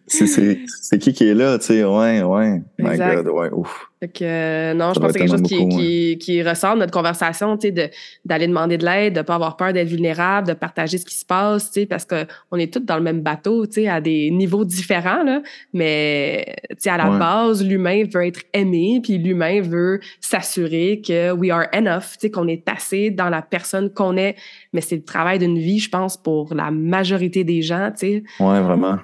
[0.06, 2.62] C'est- qui qui est là, tu sais, ouais, ouais.
[2.78, 3.16] My Exact.
[3.24, 3.84] God, ouais, ouf.
[4.00, 6.74] Fait que, euh, non, Ça je pense que c'est quelque chose qui, qui, qui ressort
[6.74, 7.88] de notre conversation, tu sais, de-
[8.24, 11.26] d'aller demander de l'aide, de pas avoir peur d'être vulnérable, de partager ce qui se
[11.26, 14.30] passe, tu sais, parce qu'on est tous dans le même bateau, tu sais, à des
[14.30, 15.42] niveaux différents, là.
[15.72, 17.18] Mais, tu sais, à la Ouais.
[17.18, 22.30] base, l'humain veut être aimé, puis l'humain veut s'assurer que we are enough, tu sais,
[22.30, 24.36] qu'on est assez dans la personne qu'on est.
[24.72, 28.22] Mais c'est le travail d'une vie, je pense, pour la majorité des gens, tu sais.
[28.40, 28.96] Ouais, vraiment.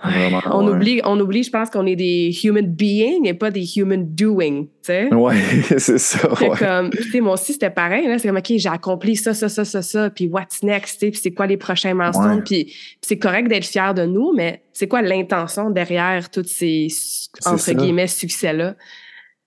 [0.00, 0.74] Vraiment, On ouais.
[0.74, 4.62] oublie, on oublie, je pense qu'on est des human beings et pas des human doing,
[4.66, 5.12] tu sais.
[5.12, 5.34] Ouais,
[5.78, 6.50] c'est ça, ouais.
[6.56, 8.06] comme, tu sais, moi aussi, c'était pareil.
[8.06, 8.16] là.
[8.16, 11.10] C'est comme, OK, j'ai accompli ça, ça, ça, ça, ça, puis what's next, tu sais,
[11.10, 12.42] puis c'est quoi les prochains milestones, Ouais.
[12.44, 16.86] puis puis c'est correct d'être fier de nous, mais c'est quoi l'intention derrière tous ces,
[17.44, 18.74] entre guillemets, succès-là?
[18.74, 18.78] Tu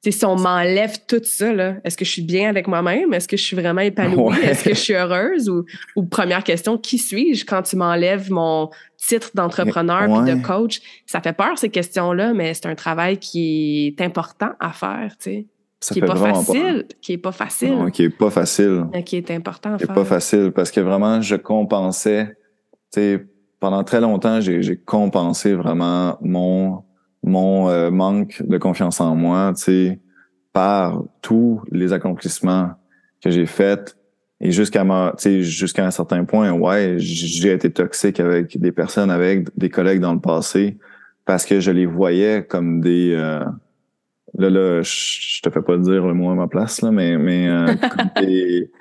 [0.09, 3.13] si on m'enlève tout ça, là, est-ce que je suis bien avec moi-même?
[3.13, 4.15] Est-ce que je suis vraiment épanouie?
[4.31, 4.45] Ouais.
[4.45, 5.47] Est-ce que je suis heureuse?
[5.47, 5.63] Ou,
[5.95, 10.33] ou première question, qui suis-je quand tu m'enlèves mon titre d'entrepreneur Ouais.
[10.35, 10.81] de coach?
[11.05, 15.23] Ça fait peur, ces questions-là, mais c'est un travail qui est important à faire, tu
[15.29, 15.47] sais
[15.79, 18.85] Ça qui est fait pas facile, qui est pas facile, Non, qui est pas facile.
[18.91, 19.93] mais qui est important à C'est faire.
[19.95, 22.25] pas facile parce que vraiment, je compensais.
[22.91, 23.25] Tu sais,
[23.59, 26.83] pendant très longtemps, j'ai compensé vraiment mon
[27.31, 29.99] mon euh, manque de confiance en moi, tu sais,
[30.53, 32.71] par tous les accomplissements
[33.23, 33.97] que j'ai faits
[34.41, 38.71] et jusqu'à ma, tu sais, jusqu'à un certain point, ouais, j'ai été toxique avec des
[38.71, 40.77] personnes, avec des collègues dans le passé
[41.25, 43.45] parce que je les voyais comme des euh,
[44.37, 47.47] là là, je te fais pas dire le mot à ma place là, mais mais
[47.47, 48.71] euh, comme des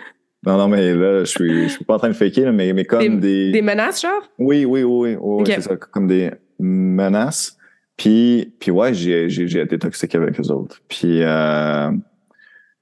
[0.46, 2.72] non, non, mais là, je suis, je suis pas en train de faker, là, mais,
[2.72, 3.50] mais comme des.
[3.50, 4.22] Des menaces, genre?
[4.38, 7.58] Oui, oui, oui, oui, oui, c'est ça, comme des menaces.
[8.00, 10.80] Puis, puis ouais, j'ai, j'ai, j'ai été toxique avec eux autres.
[10.88, 11.90] Puis, euh,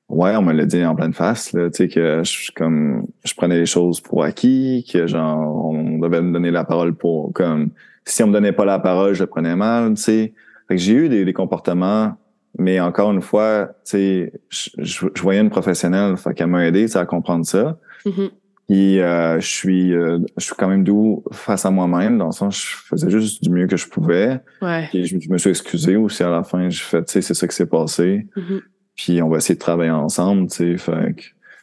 [0.08, 3.34] ouais, on me l'a dit en pleine face, là, tu sais, que je, comme, je
[3.34, 7.70] prenais les choses pour acquis, que genre, on devait me donner la parole pour, comme,
[8.04, 10.34] si on me donnait pas la parole, je le prenais mal, tu sais.
[10.68, 12.16] Fait que j'ai eu des, des comportements,
[12.56, 16.96] mais encore une fois, tu sais, je, je, voyais une professionnelle, fait qu'elle m'a aidé,
[16.96, 17.76] à comprendre ça.
[18.06, 18.30] Mhm.
[18.68, 22.32] Puis euh, je suis euh, je suis quand même doux face à moi-même dans le
[22.32, 24.40] sens je faisais juste du mieux que je pouvais.
[24.60, 24.86] Ouais.
[24.90, 26.68] Puis je, je me suis excusé aussi à la fin.
[26.68, 28.26] J'ai fait tu sais c'est ça qui s'est passé.
[28.36, 28.60] Mhm.
[28.94, 30.76] Puis on va essayer de travailler ensemble, tu sais.
[30.76, 31.22] Fait que-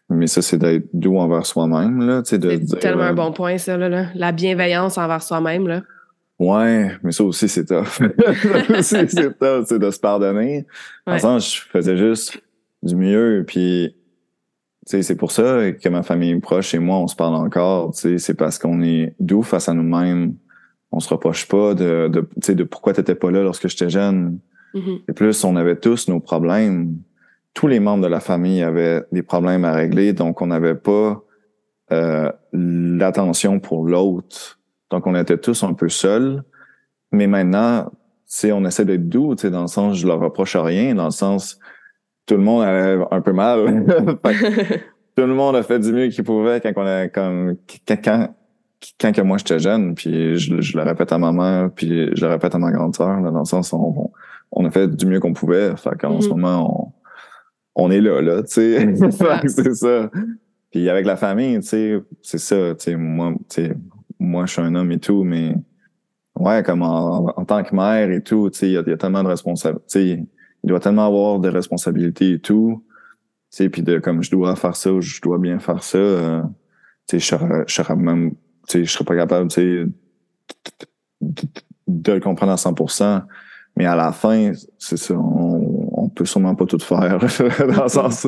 [0.10, 3.10] mais ça c'est d'être doux envers soi-même là, tu sais de C'est dire tellement euh,
[3.10, 4.08] un bon point, ça, là, là.
[4.16, 5.82] La bienveillance envers soi-même, là.
[6.40, 8.02] Ouais, mais ça aussi c'est tough.
[8.82, 10.66] c'est tough, c'est de se pardonner.
[11.06, 12.42] Dans le sens je faisais juste
[12.84, 13.96] du mieux puis
[14.86, 17.94] c'est pour ça que ma famille proche et moi, on se parle encore.
[17.94, 20.36] tu sais, C'est parce qu'on est doux face à nous-mêmes.
[20.92, 23.68] On se reproche pas de, de, tu sais, de pourquoi tu n'étais pas là lorsque
[23.68, 24.40] j'étais jeune.
[24.76, 25.00] Mhm.
[25.10, 26.98] Et plus, on avait tous nos problèmes.
[27.54, 31.24] Tous les membres de la famille avaient des problèmes à régler, donc on n'avait pas
[31.92, 34.60] euh, l'attention pour l'autre.
[34.92, 36.44] Donc, on était tous un peu seuls.
[37.12, 37.92] Mais maintenant, tu
[38.28, 41.06] sais, on essaie d'être doux, tu sais, dans le sens, je leur reproche rien, dans
[41.06, 41.60] le sens,
[42.26, 43.86] tout le monde allait un peu mal.
[44.24, 47.56] Que tout le monde a fait du mieux qu'il pouvait quand on a comme
[47.88, 48.28] quand quand,
[49.00, 52.26] quand que moi j'étais jeune puis je, je le répète à ma mère puis je
[52.26, 54.12] le répète à ma grande sœur là, dans le sens on, on,
[54.52, 56.22] on a fait du mieux qu'on pouvait fait qu'en Mhm.
[56.22, 56.94] ce moment
[57.76, 58.96] on, on est là là tu sais
[59.48, 60.10] c'est ça
[60.72, 63.74] puis avec la famille tu sais c'est ça tu sais moi tu sais
[64.20, 65.56] moi je suis un homme et tout mais
[66.38, 68.90] ouais comme en, en tant que mère et tout tu sais il y, a- il
[68.90, 70.26] y a tellement de responsabilités
[70.66, 72.84] il doit tellement avoir de responsabilités et tout
[73.52, 75.98] tu sais, puis de comme je dois faire ça ou je dois bien faire ça,
[75.98, 76.42] euh,
[77.08, 78.38] tu sais, je serais, je serais même, tu
[78.80, 79.86] sais, je serais pas capable, tu sais,
[81.88, 83.22] de- le comprendre à 100%.
[83.78, 87.20] Mais à la fin, c'est ça, on, on peut sûrement pas tout faire
[87.76, 88.28] dans le sens.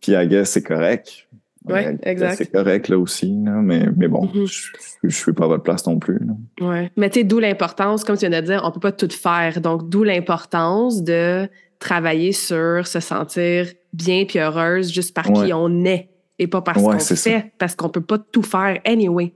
[0.00, 1.26] Puis I guess c'est correct.
[1.64, 2.34] Ouais, I guess exact.
[2.38, 4.46] C'est correct là aussi, là, mais, mais bon, Mhm.
[4.46, 4.68] je,
[5.04, 6.20] je suis pas à votre place non plus.
[6.60, 6.90] Ouais.
[6.96, 9.60] Mais tu sais, d'où l'importance, comme tu viens de dire, on peut pas tout faire.
[9.60, 11.48] Donc, d'où l'importance de
[11.80, 15.46] travailler sur se sentir bien puis heureuse juste par Ouais.
[15.46, 16.08] qui on est
[16.38, 17.16] et pas parce Ouais, qu'on ça.
[17.16, 19.32] fait, parce qu'on peut pas tout faire anyway.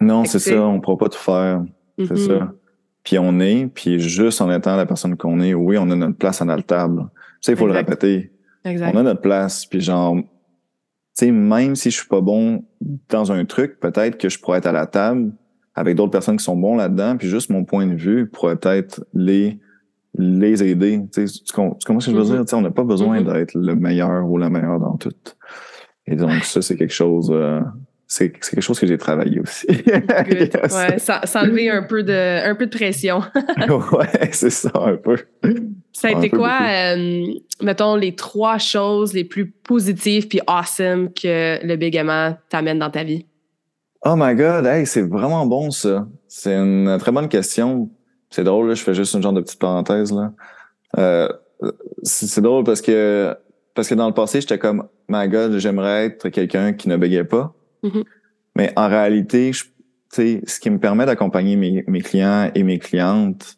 [0.00, 1.62] Non, c'est ça, on pourra pas tout faire.
[1.98, 2.16] C'est Mhm.
[2.16, 2.52] ça.
[3.04, 6.16] puis on est, puis juste en étant la personne qu'on est, oui, on a notre
[6.16, 7.02] place à la table.
[7.02, 8.32] Tu sais, il faut le répéter.
[8.64, 8.92] Exact.
[8.94, 10.22] On a notre place, puis genre, tu
[11.12, 12.64] sais, même si je suis pas bon
[13.10, 15.32] dans un truc, peut-être que je pourrais être à la table
[15.74, 19.04] avec d'autres personnes qui sont bons là-dedans, puis juste mon point de vue pourrait peut-être
[19.12, 19.58] les
[20.16, 21.00] les aider.
[21.12, 22.30] Tu sais, tu comprends ce que je veux Mhm.
[22.30, 22.40] dire?
[22.44, 23.32] Tu sais, on n'a pas besoin Mhm.
[23.32, 25.10] d'être le meilleur ou la meilleure dans tout.
[26.06, 27.60] Et donc, ça, c'est quelque chose, euh,
[28.06, 29.66] c'est quelque chose que j'ai travaillé aussi.
[30.30, 30.72] Yes.
[30.74, 33.22] Ouais, ça- s'enlever un peu de un peu de pression.
[33.92, 35.16] ouais, c'est ça, un peu.
[35.92, 37.22] Ça a été quoi, euh,
[37.62, 43.02] mettons, les trois choses les plus positives puis awesome que le bégaiement t'amène dans ta
[43.04, 43.26] vie?
[44.06, 46.06] Oh my God, hey, c'est vraiment bon ça.
[46.28, 47.88] C'est une très bonne question.
[48.34, 50.32] C'est drôle, là, je fais juste une genre de petite parenthèse là.
[50.98, 51.28] Euh,
[52.02, 53.32] c'est drôle parce que
[53.74, 57.22] parce que dans le passé, j'étais comme my God, j'aimerais être quelqu'un qui ne bégayait
[57.22, 57.54] pas.
[57.84, 58.02] Mhm.
[58.56, 59.70] Mais en réalité, je, tu
[60.10, 63.56] sais, ce qui me permet d'accompagner mes, mes clients et mes clientes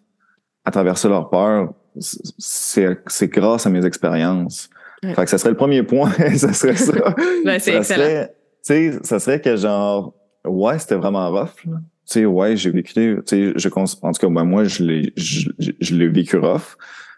[0.67, 4.69] à traverser leur peur, c'est c'est grâce à mes expériences.
[5.03, 5.15] Ouais.
[5.15, 6.93] Fait que ça serait le premier point, ça serait ça.
[7.47, 8.05] Ben, c'est ça excellent.
[8.05, 8.27] serait,
[8.63, 10.13] tu sais, ça serait que genre,
[10.45, 11.65] ouais, c'était vraiment rough.
[11.65, 11.79] là.
[12.09, 14.85] Tu sais, ouais, j'ai vécu, tu sais, je cons- en tout cas, ben, moi, je
[14.85, 16.77] l'ai, je, je- je l'ai vécu rough,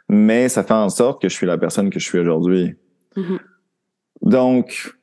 [0.08, 2.74] mais ça fait en sorte que je suis la personne que je suis aujourd'hui.
[3.16, 3.38] Mhm.
[4.22, 4.94] Donc,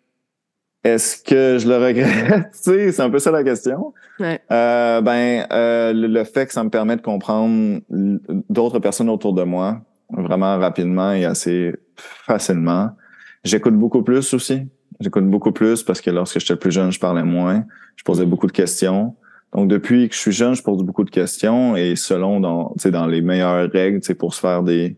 [0.83, 2.51] est-ce que je le regrette?
[2.51, 3.93] tu sais, c'est un peu ça la question.
[4.19, 4.39] Ouais.
[4.51, 9.33] Euh, ben, euh, le, le fait que ça me permet de comprendre d'autres personnes autour
[9.33, 12.91] de moi vraiment rapidement et assez facilement.
[13.43, 14.67] J'écoute beaucoup plus aussi.
[14.99, 17.65] J'écoute beaucoup plus parce que lorsque j'étais plus jeune, je parlais moins.
[17.95, 19.15] Je posais beaucoup de questions.
[19.55, 23.07] Donc, depuis que je suis jeune, je pose beaucoup de questions et selon dans, dans
[23.07, 24.97] les meilleures règles, pour se faire des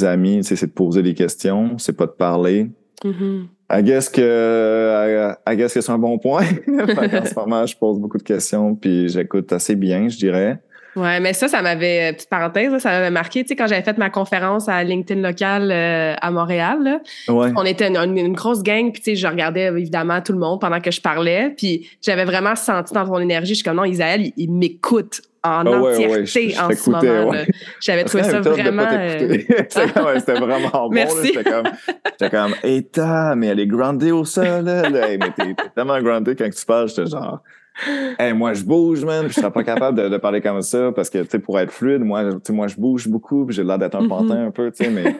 [0.00, 2.70] amis, c'est de poser des questions, c'est pas de parler.
[3.04, 3.48] Mhm.
[3.70, 6.44] I guess que, I, guess que c'est un bon point.
[6.66, 10.60] Qu'en ce moment, je pose beaucoup de questions puis j'écoute assez bien, je dirais.
[10.94, 13.82] Ouais, mais ça, ça m'avait, euh, petite parenthèse, ça m'avait marqué, tu sais, quand j'avais
[13.82, 17.00] fait ma conférence à LinkedIn local euh, à Montréal, là,
[17.32, 17.50] Ouais.
[17.56, 20.32] on était une, une- une grosse gang, puis tu sais, je regardais euh, évidemment tout
[20.32, 23.64] le monde pendant que je parlais, puis j'avais vraiment senti dans ton énergie, je suis
[23.64, 27.30] comme, non, Isaël, il, il m'écoute en ouais, ouais, entièreté je- je en ce moment.
[27.30, 27.46] ouais.
[27.80, 28.86] J'avais trouvé ça vraiment...
[28.88, 29.18] euh.
[29.68, 30.88] C'était vraiment bon.
[30.90, 31.32] Merci.
[31.34, 31.64] J'étais comme,
[32.30, 34.88] comme, mais elle est groundée au sol, là.
[34.88, 35.06] là.
[35.18, 37.40] Mais t'es tellement groundée quand tu parles, j'étais genre,
[38.18, 40.92] hey, moi, je bouge, man, puis je serais pas capable de, de parler comme ça
[40.94, 43.78] parce que, tu sais, pour être fluide, moi, moi, je bouge beaucoup, puis j'ai l'air
[43.78, 44.08] d'être un Mhm.
[44.08, 45.14] pantin un peu, tu sais, mais,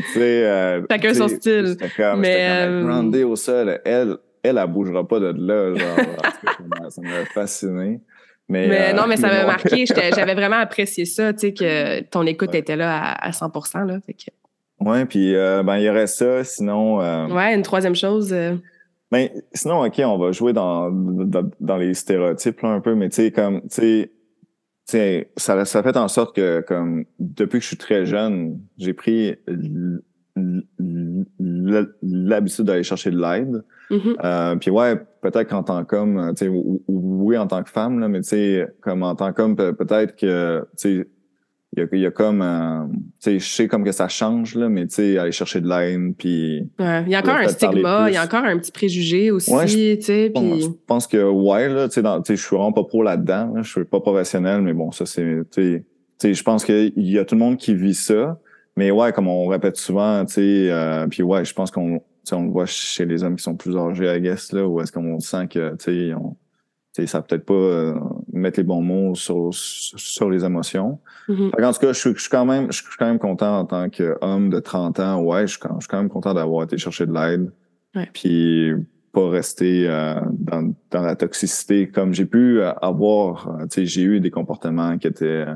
[0.00, 1.66] tu sais, euh, Chacun son style.
[1.68, 5.96] J'étais comme, Mais, comme, euh, au sol, elle, elle, elle bougera pas de là, genre,
[6.16, 8.00] cas, ça m'a- fasciné.
[8.48, 9.84] Mais, Mais euh, non, mais ça m'a marqué.
[9.86, 12.58] J'avais vraiment apprécié ça, tu sais, que ton écoute Ouais.
[12.58, 13.50] était là à, à 100
[13.86, 13.98] là.
[14.04, 18.32] Fait que- puis euh, ben il y aurait ça, sinon euh, Ouais, une troisième chose.
[18.32, 18.54] euh,
[19.10, 23.08] ben sinon OK, on va jouer dans dans, dans les stéréotypes là, un peu, mais
[23.08, 24.10] tu sais comme tu
[24.86, 28.92] sais ça ça fait en sorte que comme depuis que je suis très jeune, j'ai
[28.92, 29.36] pris
[32.02, 33.64] l'habitude d'aller chercher de l'aide.
[33.90, 34.16] mhm.
[34.24, 37.70] Euh, puis ouais, peut-être qu'en tant qu'homme, tu sais, ou- ou- oui en tant que
[37.70, 41.08] femme là, mais tu sais, comme en tant qu'homme, pe- peut-être que tu sais,
[41.76, 44.08] il y a, il y a comme, euh, tu sais, je sais comme que ça
[44.08, 47.02] change là, mais tu sais, aller chercher de l'aide, puis Ouais.
[47.06, 49.66] Il y a encore un stigma, il y a encore un petit préjugé aussi, Ouais,
[49.66, 50.30] tu sais.
[50.30, 52.72] Bon, Puis je pense que ouais là, tu sais, dans- tu sais, je suis vraiment
[52.72, 53.52] pas pro là-dedans.
[53.54, 53.62] là.
[53.62, 55.84] Je suis pas professionnel, mais bon, ça c'est, tu
[56.18, 58.38] sais, je pense qu'il y a tout le monde qui vit ça.
[58.76, 62.04] Mais ouais, comme on répète souvent, tu sais, euh, puis ouais, je pense qu'on, tu
[62.24, 64.80] sais, on le voit chez les hommes qui sont plus âgés, I guess là, où
[64.80, 66.30] est-ce qu'on sent que, tu sais, on,
[66.94, 67.94] tu sais, ça peut-être pas euh,
[68.32, 70.98] mettre les bons mots sur, sur les émotions.
[71.28, 71.50] Mhm.
[71.50, 73.58] Fait qu'en tout cas, je suis, je suis quand même, je suis quand même content
[73.58, 75.20] en tant qu'homme de 30 ans.
[75.22, 77.52] Ouais, je suis quand, je suis quand même content d'avoir été chercher de l'aide.
[77.94, 78.08] Ouais.
[78.12, 78.72] Puis
[79.12, 83.48] pas rester euh, dans, dans la toxicité comme j'ai pu euh, avoir.
[83.48, 85.46] euh, tu sais, j'ai eu des comportements qui étaient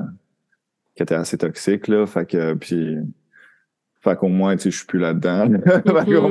[0.95, 2.05] qui étaient assez toxiques là.
[2.05, 2.97] Fait que puis
[4.01, 5.49] fait qu'au moins, tu sais, je suis plus là-dedans.
[6.05, 6.29] qu'au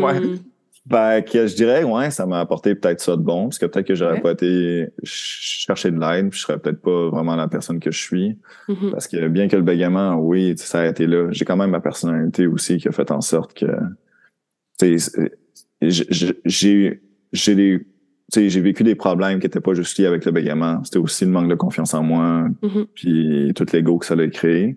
[0.91, 3.87] fait que je dirais, ouais, ça m'a apporté peut-être ça de bon, parce que peut-être
[3.87, 4.21] que j'aurais Ouais.
[4.21, 7.91] pas été ch- chercher de l'aide, puis je serais peut-être pas vraiment la personne que
[7.91, 8.39] je suis.
[8.69, 8.91] Mhm.
[8.91, 11.29] Parce que bien que le bégaiement, oui, ça a été là.
[11.31, 13.67] J'ai quand même ma personnalité aussi qui a fait en sorte que,
[15.83, 17.01] j'ai,
[17.33, 17.87] j'ai des, tu
[18.33, 20.83] sais, j'ai vécu des problèmes qui étaient pas juste liés avec le bégaiement.
[20.85, 22.87] C'était aussi le manque de confiance en moi, Mhm.
[22.95, 24.77] puis tout l'ego que ça a créé.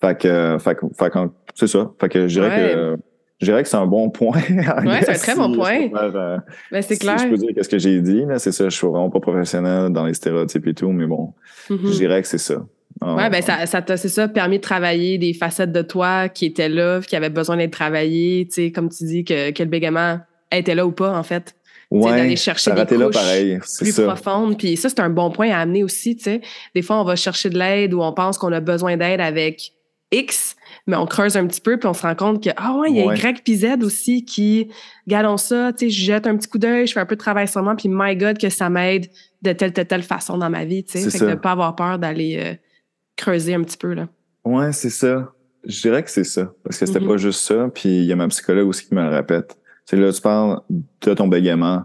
[0.00, 1.12] Fait que, fait fait
[1.54, 1.92] c'est ça.
[2.00, 2.74] Fait que je dirais Ouais.
[2.74, 2.96] que,
[3.40, 4.40] je dirais que c'est un bon point.
[4.84, 5.88] Ouais, c'est un très bon point.
[5.94, 6.38] Euh,
[6.70, 7.18] Ben, c'est si clair.
[7.18, 8.68] je peux dire qu'est-ce que j'ai dit, là, c'est ça.
[8.68, 11.32] Je suis vraiment pas professionnel dans les stéréotypes et tout, mais bon,
[11.70, 11.78] Mhm.
[11.84, 12.64] je dirais que c'est ça.
[13.00, 16.28] Ah, Ouais, ben ça, ça t'a, c'est ça, permis de travailler des facettes de toi
[16.28, 19.62] qui étaient là, qui avaient besoin d'être travaillées, tu sais, comme tu dis, que, que
[19.62, 20.20] le bégaiement
[20.52, 21.54] était là ou pas, en fait.
[21.90, 24.04] Ouais, d'aller chercher des t'arrêter là couches pareil, c'est plus ça.
[24.06, 24.56] profondes.
[24.58, 26.40] Puis ça, c'est un bon point à amener aussi, tu sais.
[26.74, 29.72] Des fois, on va chercher de l'aide ou on pense qu'on a besoin d'aide avec
[30.10, 30.56] X,
[30.86, 32.96] mais on creuse un petit peu puis on se rend compte que, ah ouais, il
[32.96, 33.16] y a Ouais.
[33.18, 34.68] Y puis Z aussi qui,
[35.06, 37.20] regardons ça, tu sais, je jette un petit coup d'œil, je fais un peu de
[37.20, 39.06] travail sur moi, puis my God, que ça m'aide
[39.42, 41.10] de telle, telle, telle façon dans ma vie, tu sais.
[41.10, 42.54] Fait que de pas avoir peur d'aller euh,
[43.16, 44.08] creuser un petit peu, là.
[44.44, 45.32] Ouais, c'est ça.
[45.66, 46.52] Je dirais que c'est ça.
[46.62, 47.08] Parce que c'était Mhm.
[47.08, 47.70] pas juste ça.
[47.74, 49.56] Puis il y a ma psychologue aussi qui me le répète.
[49.86, 50.60] C'est là, tu parles
[51.00, 51.84] de ton bégaiement.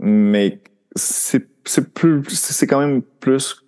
[0.00, 0.60] Mais
[0.94, 3.64] c'est, c'est plus, c'est quand même plus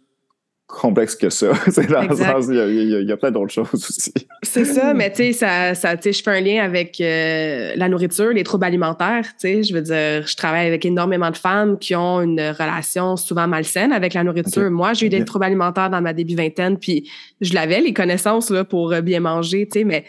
[0.69, 1.47] complexe que ça.
[1.71, 3.53] c'est dans le sens, il y a, il y a- il y a plein d'autres
[3.53, 4.13] choses aussi.
[4.43, 7.73] C'est ça, mais tu sais, ça, ça, tu sais, je fais un lien avec euh,
[7.75, 9.25] la nourriture, les troubles alimentaires.
[9.41, 13.17] Tu sais, je veux dire, je travaille avec énormément de femmes qui ont une relation
[13.17, 14.71] souvent malsaine avec la nourriture.
[14.71, 17.09] Moi, j'ai eu des troubles alimentaires dans ma début vingtaine, puis
[17.41, 20.05] je l'avais les connaissances là pour euh, bien manger, tu sais, mais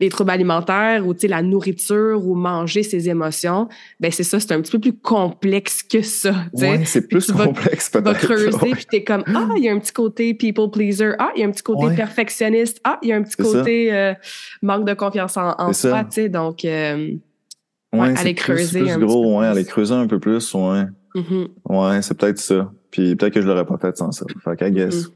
[0.00, 3.68] les troubles alimentaires ou tu sais la nourriture ou manger ses émotions,
[3.98, 6.32] ben c'est ça, c'est un petit peu plus complexe que ça.
[6.56, 8.18] Tu Ouais, c'est plus tu complexe tu vas peut-être.
[8.20, 8.70] creuser, Ouais.
[8.72, 11.44] puis t'es comme ah, il y a un petit côté people pleaser, ah, il y
[11.44, 11.96] a un petit côté Ouais.
[11.96, 14.14] perfectionniste, ah, il y a un petit côté euh,
[14.62, 16.28] manque de confiance en, soi, tu sais.
[16.28, 17.12] Donc, euh,
[17.92, 19.46] Ouais, aller creuser plus un gros, peu ouais, plus.
[19.46, 20.84] aller creuser un peu plus, ouais.
[21.14, 22.70] mhm, Ouais, c'est peut-être ça.
[22.90, 24.26] Puis peut-être que je l'aurais pas fait sans ça.
[24.44, 25.06] Fait qu'à guess.
[25.06, 25.12] mhm.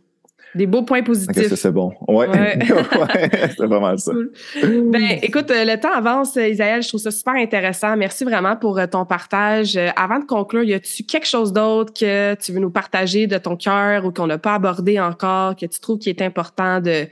[0.54, 1.48] Des beaux points positifs.
[1.48, 1.92] ça, c'est bon.
[2.08, 2.28] Ouais.
[2.28, 2.58] Ouais.
[2.70, 4.12] ouais, c'est pas mal ça.
[4.12, 4.90] Cool.
[4.90, 6.82] Ben, écoute, euh, le temps avance, euh, Isaël.
[6.82, 7.96] Je trouve ça super intéressant.
[7.96, 9.78] Merci vraiment pour euh, ton partage.
[9.96, 13.56] Avant de conclure, y a-tu quelque chose d'autre que tu veux nous partager de ton
[13.56, 17.06] cœur ou qu'on n'a pas abordé encore, que tu trouves qui est important de,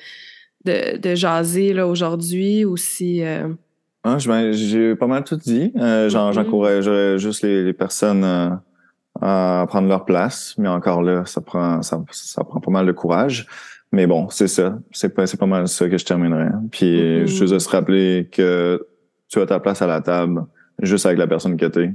[0.64, 3.22] de, de jaser là aujourd'hui ou si.
[3.24, 3.48] euh,
[4.04, 5.72] Ah, j'ai pas mal tout dit.
[5.78, 6.32] Euh, j'en- Mhm.
[6.34, 8.50] J'encouragerais juste les, les personnes euh,
[9.20, 12.92] à prendre leur place, mais encore là, ça prend ça, ça prend pas mal de
[12.92, 13.46] courage.
[13.92, 14.78] Mais bon, c'est ça.
[14.92, 16.50] C'est pas, c'est pas mal ça que je terminerais.
[16.70, 17.26] Puis Mhm.
[17.26, 18.86] juste de se rappeler que
[19.28, 20.44] tu as ta place à la table
[20.80, 21.92] juste avec la personne que t'es.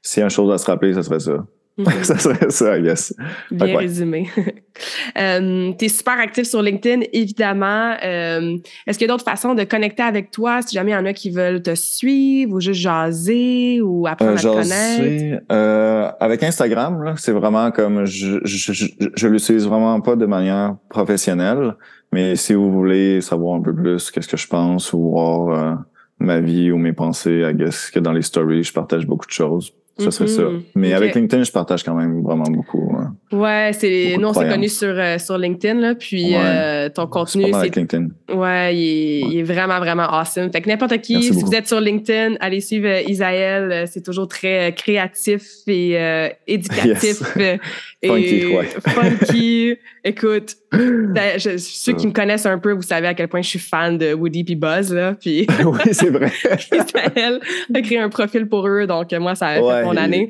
[0.00, 1.44] S'il y a une chose à se rappeler, ça serait ça.
[2.02, 3.12] ça serait ça, I guess.
[3.50, 4.28] Bien résumé.
[5.18, 7.96] euh, tu es super actif sur LinkedIn, évidemment.
[8.04, 8.56] Euh,
[8.86, 11.04] Est-ce qu'il y a d'autres façons de connecter avec toi si jamais il y en
[11.06, 15.44] a qui veulent te suivre ou juste jaser ou apprendre Euh, à te connaître?
[15.50, 20.26] euh, avec Instagram, là, c'est vraiment comme je, je, je, je l'utilise vraiment pas de
[20.26, 21.74] manière professionnelle,
[22.12, 25.74] mais si vous voulez savoir un peu plus qu'est-ce que je pense ou voir euh,
[26.20, 29.32] ma vie ou mes pensées, I guess que dans les stories, je partage beaucoup de
[29.32, 29.72] choses.
[29.96, 30.42] Ça serait ça.
[30.42, 30.62] Mhm.
[30.74, 32.92] Mais avec LinkedIn, je partage quand même vraiment beaucoup.
[32.98, 33.14] hein.
[33.30, 34.54] Ouais, c'est Beaucoup de nous on s'est croyances.
[34.54, 36.40] connus sur euh, sur LinkedIn là, puis Ouais.
[36.44, 38.08] euh, ton C'est contenu c'est avec LinkedIn.
[38.34, 40.50] ouais, il est, il est vraiment vraiment awesome.
[40.50, 41.46] Fait que n'importe qui, Merci si beaucoup.
[41.46, 45.96] vous êtes sur LinkedIn, allez suivre euh, Isaël, Euh, c'est toujours très créatif et
[46.46, 47.22] éducatif Yes.
[47.36, 47.56] euh,
[48.04, 48.64] Funky, et ouais.
[48.86, 49.76] funky.
[50.04, 53.48] Écoute, ben, je- ceux qui me connaissent un peu, vous savez à quel point je
[53.48, 56.30] suis fan de Woody puis Buzz là, puis oui, c'est vrai.
[56.72, 57.40] Isaël
[57.74, 59.54] a créé un profil pour eux, donc moi ça
[59.84, 60.28] mon année.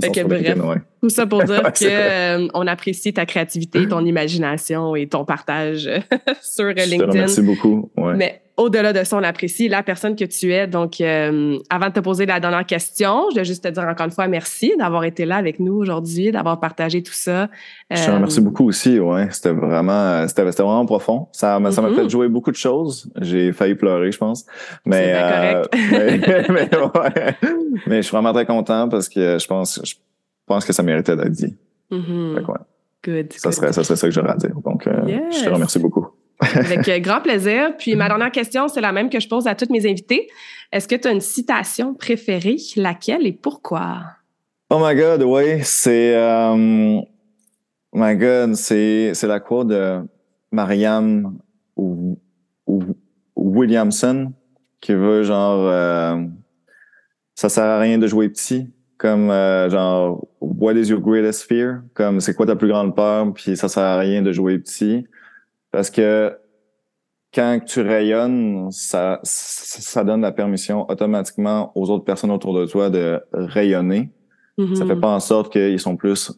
[0.00, 0.82] Sont que bref.
[1.02, 5.24] Tout ça pour dire Ouais, que euh, on apprécie ta créativité, ton imagination et ton
[5.24, 5.98] partage euh,
[6.42, 7.10] sur Je te LinkedIn.
[7.10, 7.90] remercie beaucoup.
[7.96, 8.14] Ouais.
[8.14, 10.66] Mais au-delà de ça, on apprécie la personne que tu es.
[10.68, 14.06] Donc, euh, avant de te poser la dernière question, je vais juste te dire encore
[14.06, 17.48] une fois merci d'avoir été là avec nous aujourd'hui, d'avoir partagé tout ça.
[17.90, 19.26] Je te Euh, remercie beaucoup aussi, ouais.
[19.30, 21.26] C'était vraiment, c'était, vraiment profond.
[21.32, 21.94] Ça, m'a- ça m'a Mhm.
[21.96, 23.10] fait jouer beaucoup de choses.
[23.20, 24.44] J'ai failli pleurer, je pense.
[24.84, 26.28] Mais, bien euh, correct.
[26.50, 27.34] mais, mais, ouais.
[27.88, 29.94] mais je suis vraiment très content parce que je pense, je
[30.52, 31.56] pense que ça méritait d'être dit.
[31.90, 32.34] mhm.
[32.36, 32.58] Fait que ouais,
[33.04, 33.32] Good.
[33.32, 33.54] ça good.
[33.56, 34.54] serait, ça serait ça que j'aurais à dire.
[34.64, 35.40] Donc, euh, Yes.
[35.40, 36.06] je te remercie beaucoup.
[36.40, 37.76] Avec euh, grand plaisir.
[37.78, 40.28] Puis ma dernière question, c'est la même que je pose à toutes mes invités.
[40.72, 42.56] Est-ce que tu as une citation préférée?
[42.76, 43.98] Laquelle et pourquoi?
[44.70, 47.00] Oh my God, oui, c'est, euh,
[47.92, 50.00] my God, c'est, la quote de
[50.50, 51.38] Marianne
[51.76, 52.18] ou,
[52.66, 52.82] ou
[53.36, 54.32] Williamson
[54.80, 56.16] qui veut genre, euh,
[57.34, 58.68] ça sert à rien de jouer petit,
[59.02, 61.82] comme euh, genre, what is your greatest fear?
[61.92, 63.32] Comme c'est quoi ta plus grande peur?
[63.34, 65.04] Puis ça sert à rien de jouer petit,
[65.72, 66.32] parce que
[67.34, 72.64] quand tu rayonnes, ça, ça ça donne la permission automatiquement aux autres personnes autour de
[72.66, 74.10] toi de rayonner.
[74.76, 74.86] Ça Mhm.
[74.86, 76.30] fait pas en sorte qu'ils sont plus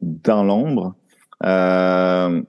[0.00, 0.96] dans l'ombre.
[1.44, 2.42] Euh,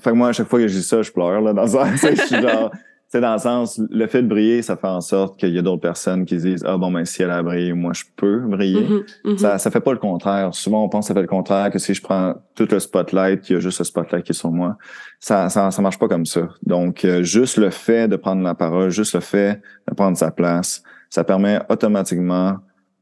[0.00, 1.88] fait que moi, à chaque fois que je dis ça, je pleure, là, dans sens,
[2.02, 2.70] je suis genre,
[3.10, 5.62] sais, dans le sens, le fait de briller, ça fait en sorte qu'il y a
[5.62, 8.38] d'autres personnes qui se disent, ah bon, ben, si elle a brillé, moi, je peux
[8.40, 8.86] briller.
[8.88, 9.38] Mhm, mhm.
[9.38, 10.54] Ça, ça fait pas le contraire.
[10.54, 13.48] Souvent, on pense que ça fait le contraire, que si je prends tout le spotlight,
[13.50, 14.76] il y a juste le spotlight qui est sur moi.
[15.18, 16.48] Ça, ça, ça marche pas comme ça.
[16.64, 20.30] Donc, euh, juste le fait de prendre la parole, juste le fait de prendre sa
[20.30, 22.58] place, ça permet automatiquement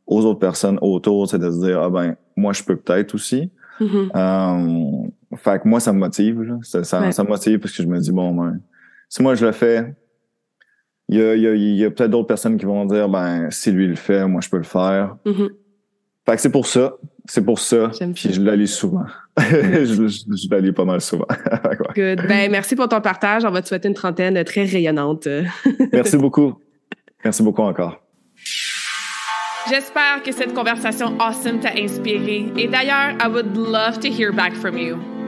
[0.07, 3.51] aux autres personnes autour, c'est de se dire, ah ben, moi, je peux peut-être aussi.
[3.79, 4.11] Mhm.
[4.17, 6.41] Euh, fait que moi, ça me motive.
[6.43, 6.57] Là.
[6.63, 7.13] Ça, ça, Ouais.
[7.13, 8.59] ça me motive parce que je me dis, bon, ben,
[9.09, 9.95] si moi je le fais,
[11.09, 13.09] il y a, il y a, il y a peut-être d'autres personnes qui vont dire,
[13.09, 15.17] ben, si lui le fait, moi, je peux le faire.
[15.25, 15.49] Mhm.
[16.27, 16.95] Fait que c'est pour ça.
[17.25, 17.91] C'est pour ça.
[17.99, 19.05] J'aime Puis je la lis souvent.
[19.39, 21.27] je, je, je la lis pas mal souvent.
[21.65, 22.15] Ouais.
[22.17, 22.27] Good.
[22.27, 23.45] Ben, merci pour ton partage.
[23.45, 25.27] On va te souhaiter une trentaine très rayonnante.
[25.93, 26.55] Merci beaucoup.
[27.25, 28.01] Merci beaucoup encore.
[29.69, 32.47] J'espère que cette conversation awesome t'a inspiré.
[32.57, 35.18] Et d'ailleurs, I would love to hear back from you.